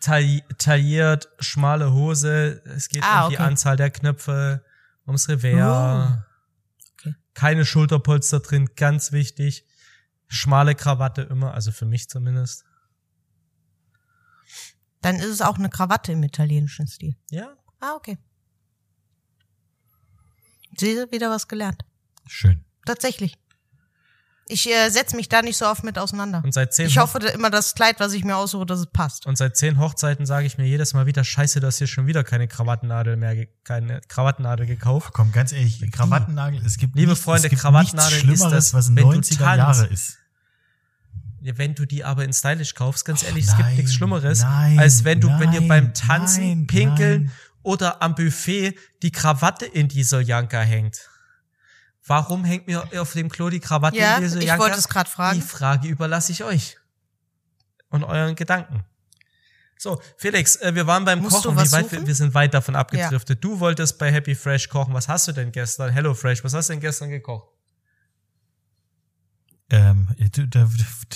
[0.02, 3.46] tailli- tailliert, schmale Hose, es geht Ah, um die okay.
[3.46, 4.66] Anzahl der Knöpfe,
[5.06, 6.18] ums Revers.
[7.00, 7.16] Okay.
[7.36, 9.64] Keine Schulterpolster drin, ganz wichtig.
[10.28, 12.66] Schmale Krawatte immer, also für mich zumindest.
[15.02, 17.16] Dann ist es auch eine Krawatte im italienischen Stil.
[17.30, 17.56] Ja.
[17.80, 18.18] Ah, okay.
[20.78, 21.84] Sie hat wieder was gelernt.
[22.28, 22.64] Schön.
[22.86, 23.36] Tatsächlich.
[24.50, 26.42] Ich äh, setze mich da nicht so oft mit auseinander.
[26.44, 28.86] Und seit zehn Ich hoffe da immer, das Kleid, was ich mir aussuche, dass es
[28.88, 29.26] passt.
[29.26, 32.08] und seit zehn Hochzeiten sage ich mir jedes Mal wieder, scheiße, du hast hier schon
[32.08, 35.12] wieder keine Krawattennadel mehr, ge- keine Krawattennadel gekauft.
[35.14, 38.66] Komm, ganz ehrlich, Krawattennagel, es gibt Liebe nichts, Freunde, es gibt Krawattennagel nichts ist Schlimmeres,
[38.72, 39.58] das, was wenn du 90er tanzt.
[39.58, 40.18] Jahre ist.
[41.48, 43.94] Ja, wenn du die aber in stylisch kaufst, ganz Och, ehrlich, es gibt nein, nichts
[43.94, 47.32] Schlimmeres, nein, als wenn du, wenn dir nein, beim Tanzen, nein, Pinkeln nein.
[47.64, 51.08] oder am Buffet die Krawatte in die Soljanka hängt.
[52.06, 54.62] Warum hängt mir auf dem Klo die Krawatte Ja, in die ich Soljanka?
[54.62, 55.40] wollte es gerade fragen.
[55.40, 56.78] Die Frage überlasse ich euch.
[57.92, 58.84] Und euren Gedanken.
[59.78, 61.56] So, Felix, äh, wir waren beim Musst du Kochen.
[61.56, 63.42] was Wie weit, wir, wir sind weit davon abgedriftet.
[63.42, 64.94] Du wolltest bei Happy Fresh kochen.
[64.94, 65.92] Was hast du denn gestern?
[65.92, 67.48] Hello Fresh, was hast du denn gestern gekocht?
[69.70, 70.70] Ähm, du, da,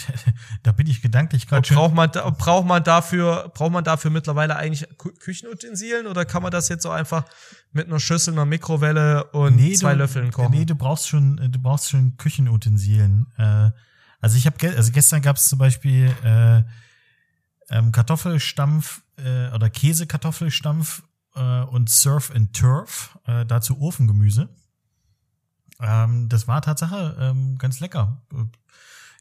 [0.64, 1.78] da bin ich gedanklich gerade schon.
[1.78, 6.44] braucht man, da, braucht man dafür, braucht man dafür mittlerweile eigentlich Kü- Küchenutensilien oder kann
[6.44, 7.24] man das jetzt so einfach
[7.72, 10.52] mit einer Schüssel, einer Mikrowelle und zwei du, Löffeln kochen?
[10.52, 13.28] Nee, du brauchst schon, äh, du brauchst schon Küchenutensilien.
[13.38, 13.72] Äh,
[14.20, 16.64] also ich habe, ge also gestern gab es zum Beispiel äh,
[17.70, 21.04] ähm, Kartoffelstampf äh, oder Käsekartoffelstampf
[21.36, 24.50] äh, und Surf and Turf, äh, dazu Ofengemüse.
[25.82, 28.22] Ähm, das war Tatsache ähm, ganz lecker.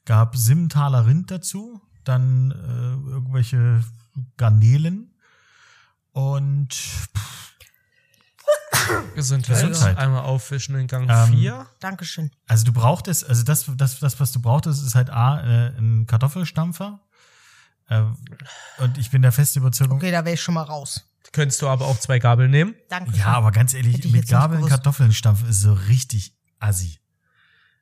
[0.04, 3.82] Gab Simmentaler Rind dazu, dann äh, irgendwelche
[4.36, 5.14] Garnelen
[6.12, 6.68] und
[9.14, 9.68] Gesundheit.
[9.68, 9.96] Gesundheit.
[9.96, 11.66] Einmal auffischen in Gang Ähm, 4.
[11.80, 12.30] Dankeschön.
[12.46, 16.06] Also du brauchtest, also das, das, das, was du brauchtest, ist halt A, äh, ein
[16.06, 17.00] Kartoffelstampfer.
[17.88, 18.02] Äh,
[18.78, 21.06] und ich bin der festen Überzeugung, Okay, da wäre ich schon mal raus.
[21.32, 22.74] Könntest du aber auch zwei Gabeln nehmen.
[22.88, 23.16] Danke.
[23.16, 24.66] ja, aber ganz ehrlich, mit Gabeln.
[24.66, 26.98] Kartoffeln stampfen ist so richtig assi.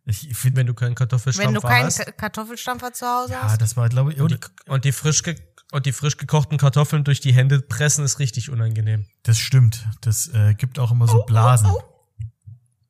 [0.06, 1.98] Ich finde, Wenn du keinen Wenn Kartoffelstampfer du keinen hast.
[1.98, 3.60] Ka- Kartoffelstampfer zu Hause ja, hast.
[3.60, 5.36] das war, glaube ich, oh, die, Und die frisch ge
[5.70, 9.04] und die frisch gekochten Kartoffeln durch die Hände pressen ist richtig unangenehm.
[9.24, 9.86] das stimmt.
[10.00, 11.66] Das äh, gibt auch immer so Blasen.
[11.66, 11.74] Au,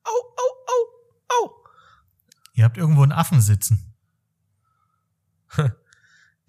[0.05, 0.13] au,
[0.69, 1.51] au, au.
[2.55, 3.95] Ihr habt irgendwo einen Affen sitzen.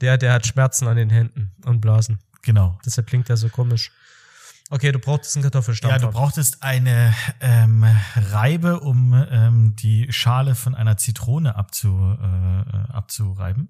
[0.02, 2.20] Der, der hat Schmerzen an den Händen und Blasen.
[2.44, 2.80] Genau.
[2.86, 3.92] Deshalb klingt der so komisch.
[4.72, 6.00] Okay, du brauchtest einen Kartoffelstampfer.
[6.00, 7.84] Ja, du brauchtest eine ähm,
[8.16, 11.90] Reibe, um ähm, die Schale von einer Zitrone abzu,
[12.22, 13.70] äh, abzureiben.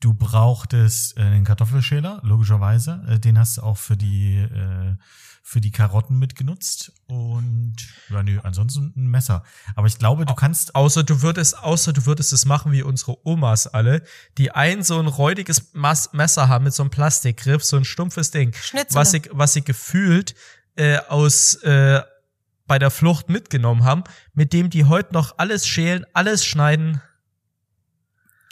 [0.00, 3.04] Du brauchtest äh, einen Kartoffelschäler, logischerweise.
[3.06, 4.96] Äh, den hast du auch für die, äh,
[5.42, 6.92] für die Karotten mitgenutzt.
[7.06, 7.76] Und
[8.08, 9.42] ja, nö, ansonsten ein Messer.
[9.74, 10.74] Aber ich glaube, du kannst.
[10.74, 14.02] Außer du würdest, außer du würdest es machen wie unsere Omas alle,
[14.38, 18.30] die ein so ein räudiges Mas Messer haben mit so einem Plastikgriff, so ein stumpfes
[18.30, 19.00] Ding, Schnitzele.
[19.00, 20.34] was sie, was sie gefühlt
[20.76, 22.00] äh, aus äh,
[22.66, 27.02] bei der Flucht mitgenommen haben, mit dem die heute noch alles schälen, alles schneiden.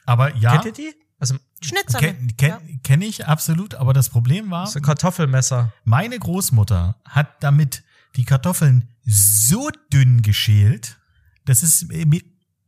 [0.04, 0.99] Aber ja, Kennt ihr die?
[1.20, 2.00] Also Schnitzel.
[2.00, 2.60] kenn, kenn, ja.
[2.82, 3.74] kenn ich absolut.
[3.74, 5.72] Aber das Problem war, so ein Kartoffelmesser.
[5.84, 7.84] Meine Großmutter hat damit
[8.16, 10.98] die Kartoffeln so dünn geschält,
[11.44, 12.22] das ist mir,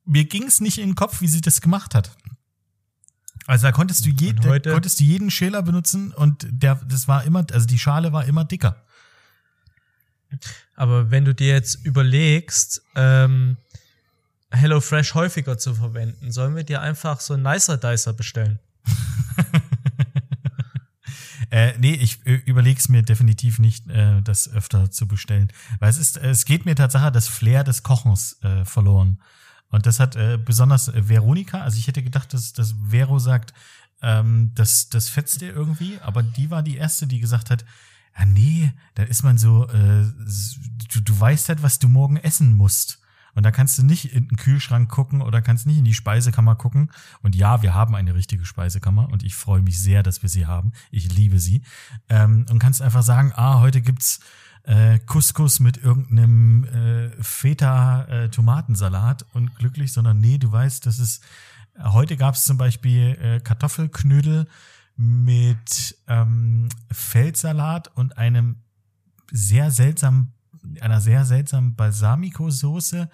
[0.05, 2.17] mir ging es nicht in den Kopf, wie sie das gemacht hat.
[3.47, 7.25] Also da konntest du, je, da konntest du jeden Schäler benutzen und der das war
[7.25, 8.85] immer, also die Schale war immer dicker.
[10.77, 13.57] Aber wenn du dir jetzt überlegst, ähm,
[14.53, 18.59] HelloFresh häufiger zu verwenden, sollen wir dir einfach so einen Nicer Dicer bestellen?
[21.53, 25.53] Äh, nee, ich äh, überleg's mir definitiv nicht, äh, das öfter zu bestellen.
[25.81, 29.21] Weil es ist, es geht mir tatsächlich das Flair des Kochens äh, verloren.
[29.69, 33.53] Und das hat äh, besonders äh, Veronika, also ich hätte gedacht, dass, dass Vero sagt,
[34.01, 37.67] ähm, das, das fetzt dir irgendwie, aber die war die erste, die gesagt hat,
[38.19, 40.07] ja nee, da ist man so, äh,
[40.91, 43.02] du, du weißt halt, was du morgen essen musst.
[43.35, 46.55] Und da kannst du nicht in den Kühlschrank gucken oder kannst nicht in die Speisekammer
[46.55, 46.91] gucken.
[47.23, 50.47] Und ja, wir haben eine richtige Speisekammer und ich freue mich sehr, dass wir sie
[50.47, 50.73] haben.
[50.91, 51.63] Ich liebe sie.
[52.09, 54.21] Ähm, und kannst einfach sagen, ah, heute gibt's
[54.65, 61.21] äh, Couscous mit irgendeinem äh, Feta-Tomatensalat und glücklich, sondern nee, du weißt, dass es
[61.79, 64.47] heute gab's zum Beispiel äh, Kartoffelknödel
[64.97, 68.57] mit ähm, Feldsalat und einem
[69.31, 70.35] sehr seltsamen,
[70.81, 73.09] einer sehr seltsamen Balsamico-Soße,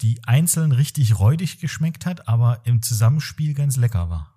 [0.00, 4.34] die einzeln richtig räudig geschmeckt hat, aber im Zusammenspiel ganz lecker war.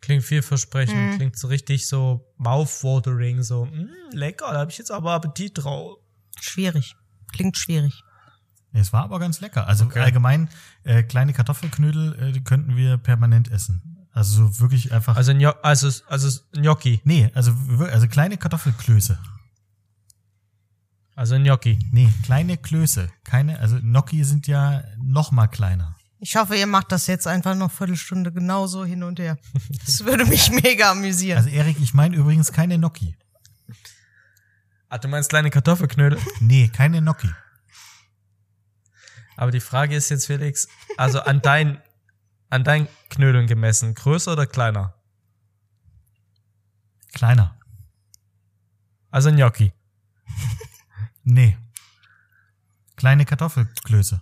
[0.00, 1.16] Klingt vielversprechend, Mhm.
[1.16, 5.98] klingt so richtig so mouthwatering, so mm, lecker, da habe ich jetzt aber Appetit drauf.
[6.40, 6.96] Schwierig.
[7.32, 8.02] Klingt schwierig.
[8.72, 9.66] Es war aber ganz lecker.
[9.66, 10.00] Also Okay.
[10.00, 10.48] allgemein
[10.84, 13.99] äh, kleine Kartoffelknödel, äh, die könnten wir permanent essen.
[14.12, 15.16] Also so wirklich einfach.
[15.16, 17.52] Also, Gno also, also Gnocchi, nee, also
[17.92, 19.18] also kleine Kartoffelklöße.
[21.14, 21.78] also Gnocchi.
[21.92, 23.08] Nee, kleine Klöße.
[23.24, 25.96] Keine, also Gnocchi sind ja noch mal kleiner.
[26.18, 29.38] Ich hoffe, ihr macht das jetzt einfach noch Viertelstunde genauso hin und her.
[29.86, 31.38] Das würde mich mega amüsieren.
[31.38, 33.16] Also Erik, ich meine übrigens keine Gnocchi.
[34.90, 36.18] Ah, du meinst kleine Kartoffelknödel?
[36.40, 37.30] Nee, keine Gnocchi.
[39.36, 41.80] Aber die Frage ist jetzt, Felix, also an dein,
[42.50, 44.94] an dein Knödeln gemessen, größer oder kleiner?
[47.12, 47.58] Kleiner.
[49.10, 49.72] Also Gnocchi.
[51.22, 51.56] Nee.
[52.96, 54.20] Kleine Kartoffelklöße.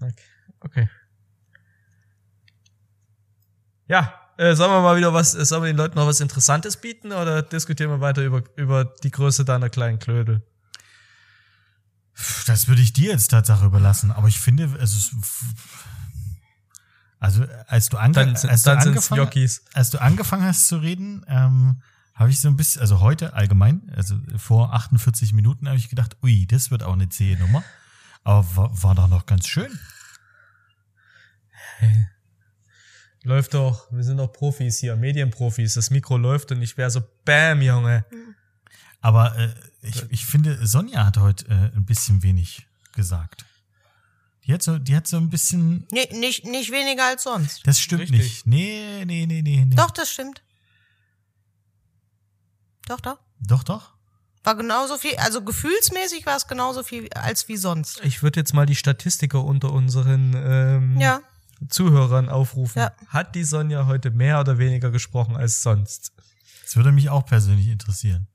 [0.00, 0.14] Okay.
[0.60, 0.88] okay.
[3.86, 6.78] Ja, äh, sollen wir mal wieder was, äh, sollen wir den Leuten noch was Interessantes
[6.78, 10.42] bieten oder diskutieren wir weiter über, über die Größe deiner kleinen Klödel?
[12.46, 14.12] Das würde ich dir jetzt Tatsache überlassen.
[14.12, 15.14] Aber ich finde, es ist,
[17.24, 20.76] also als du, ange Dann, als, du dann sind's angefangen, als du angefangen hast zu
[20.76, 21.80] reden, ähm,
[22.14, 26.18] habe ich so ein bisschen, also heute allgemein, also vor 48 Minuten habe ich gedacht,
[26.22, 27.64] ui, das wird auch eine zähe Nummer.
[28.24, 29.78] Aber war, war doch noch ganz schön.
[33.22, 35.74] Läuft doch, wir sind doch Profis hier, Medienprofis.
[35.74, 38.04] Das Mikro läuft und ich wäre so, bam, Junge.
[39.00, 43.46] Aber äh, ich, ich finde, Sonja hat heute äh, ein bisschen wenig gesagt.
[44.46, 47.66] Die hat so, die hat so ein bisschen, Nee, nicht, nicht weniger als sonst.
[47.66, 48.18] das stimmt Richtig.
[48.20, 48.46] nicht.
[48.46, 49.74] Nee, nee, nee, nee, nee.
[49.76, 50.42] Doch, das stimmt.
[52.88, 53.18] Doch, doch.
[53.40, 53.94] Doch, doch.
[54.42, 58.00] War genauso viel, also gefühlsmäßig war es genauso viel als wie sonst.
[58.04, 61.22] Ich würde jetzt mal die Statistiker unter unseren ähm, Ja.
[61.70, 62.80] Zuhörern aufrufen.
[62.80, 62.92] Ja.
[63.08, 66.12] Hat die Sonja heute mehr oder weniger gesprochen als sonst?
[66.62, 68.26] Das würde mich auch persönlich interessieren.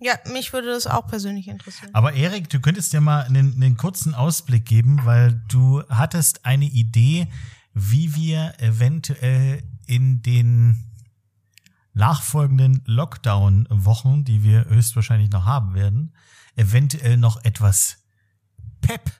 [0.00, 1.90] Ja, mich würde das auch persönlich interessieren.
[1.92, 6.64] Aber Erik, du könntest dir mal einen, einen kurzen Ausblick geben, weil du hattest eine
[6.64, 7.28] Idee,
[7.74, 10.90] wie wir eventuell in den
[11.92, 16.16] nachfolgenden Lockdown-Wochen, die wir höchstwahrscheinlich noch haben werden,
[16.56, 17.98] eventuell noch etwas
[18.80, 19.10] Pep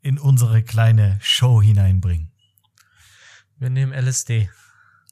[0.00, 2.32] in unsere kleine Show hineinbringen.
[3.58, 4.48] Wir nehmen LSD.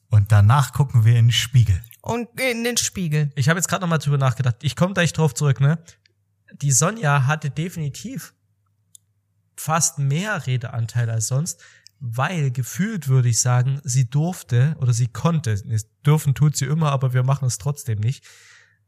[0.09, 1.79] Und danach gucken wir in den Spiegel.
[2.01, 3.31] Und in den Spiegel.
[3.35, 4.57] Ich habe jetzt gerade noch mal drüber nachgedacht.
[4.61, 5.79] Ich komme gleich drauf zurück, ne?
[6.61, 8.33] Die Sonja hatte definitiv
[9.55, 11.61] fast mehr Redeanteil als sonst,
[11.99, 15.61] weil gefühlt würde ich sagen, sie durfte oder sie konnte,
[16.05, 18.23] dürfen tut sie immer, aber wir machen es trotzdem nicht.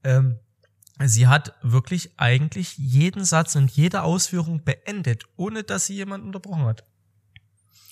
[0.04, 0.40] Ähm,
[1.04, 6.64] sie hat wirklich eigentlich jeden Satz und jede Ausführung beendet, ohne dass sie jemanden unterbrochen
[6.64, 6.86] hat.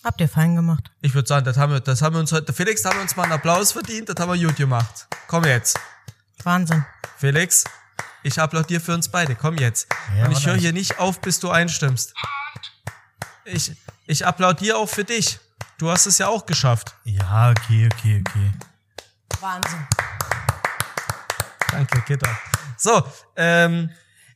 [0.03, 0.91] Habt ihr fein gemacht.
[1.01, 3.01] Ich würde sagen, das haben wir, das haben wir uns heute, Felix, da haben wir
[3.01, 5.07] uns mal einen Applaus verdient, das haben wir gut gemacht.
[5.27, 5.77] Komm jetzt.
[6.43, 6.85] Wahnsinn.
[7.17, 7.65] Felix,
[8.23, 9.35] ich applaudiere für uns beide.
[9.35, 9.87] Komm jetzt.
[10.17, 12.13] Ja, und ich höre hier nicht auf, bis du einstimmst.
[13.43, 13.73] Ich,
[14.05, 15.39] ich applaudiere auch für dich.
[15.77, 16.95] Du hast es ja auch geschafft.
[17.03, 18.51] Ja, okay, okay, okay.
[19.41, 19.85] Wahnsinn.
[21.71, 22.37] Danke, Gitter.
[22.77, 23.03] So,
[23.35, 23.89] ähm,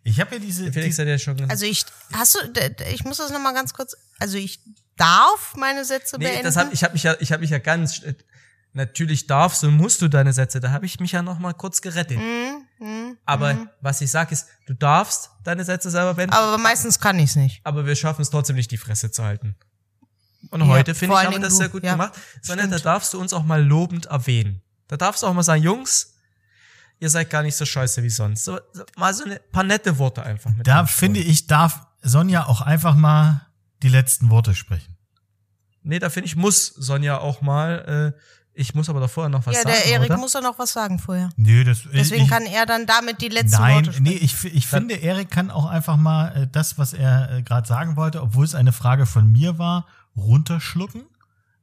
[0.03, 0.71] Ich habe ja diese.
[0.71, 1.51] Felix die, hat ja schon gesagt.
[1.51, 2.39] Also ich, hast du,
[2.91, 4.59] ich muss das nochmal ganz kurz, also ich
[4.97, 6.43] darf meine Sätze nee, beenden.
[6.43, 8.13] das hab, ich habe mich ja, ich habe mich ja ganz, äh,
[8.73, 10.59] natürlich darfst und musst du deine Sätze.
[10.59, 12.17] Da habe ich mich ja noch mal kurz gerettet.
[12.17, 13.17] Mhm, mhm.
[13.25, 17.35] Aber was ich sag ist, du darfst deine Sätze selber beenden, Aber meistens kann ich's
[17.35, 17.61] nicht.
[17.63, 19.55] aber wir schaffen es trotzdem nicht, die Fresse zu halten.
[20.49, 22.13] Und Ja, heute, finde ich, haben wir das sehr gut Ja, gemacht.
[22.41, 24.61] Sondern da darfst du uns auch mal lobend erwähnen.
[24.87, 26.15] Da darfst du auch mal sagen, Jungs,
[26.99, 28.43] ihr seid gar nicht so scheiße wie sonst.
[28.43, 30.51] So, so, mal so ein paar nette Worte einfach.
[30.51, 33.47] Mit da finde ich, darf Sonja auch einfach mal
[33.83, 34.97] die letzten Worte sprechen.
[35.83, 38.19] Nee, da finde ich, muss Sonja auch mal, äh,
[38.53, 40.17] ich muss aber davor noch was ja, sagen, der Erik oder?
[40.17, 41.29] muss da noch was sagen vorher.
[41.35, 44.03] Nö, das Deswegen ich, kann er dann damit die letzten Nein, Worte sprechen.
[44.03, 47.67] nee, ich, ich finde, Erik kann auch einfach mal äh, das, was er äh, gerade
[47.67, 51.03] sagen wollte, obwohl es eine Frage von mir war, runterschlucken,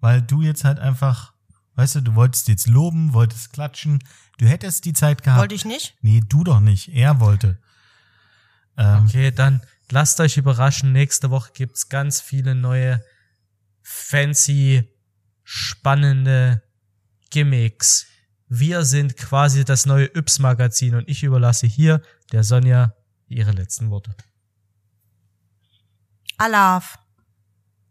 [0.00, 1.32] weil du jetzt halt einfach,
[1.76, 4.02] weißt du, du wolltest jetzt loben, wolltest klatschen,
[4.38, 5.40] du hättest die Zeit gehabt.
[5.40, 5.96] Wollte ich nicht?
[6.02, 7.58] Nee, du doch nicht, er wollte.
[8.76, 9.62] Ähm, Okay, dann
[9.92, 10.92] lasst euch überraschen.
[10.92, 13.04] Nächste Woche gibt's ganz viele neue,
[13.82, 14.88] fancy,
[15.42, 16.62] spannende
[17.30, 18.06] Gimmicks.
[18.48, 22.94] Wir sind quasi das neue Yps-Magazin und ich überlasse hier der Sonja
[23.28, 24.14] ihre letzten Worte.
[26.38, 26.98] Alaf.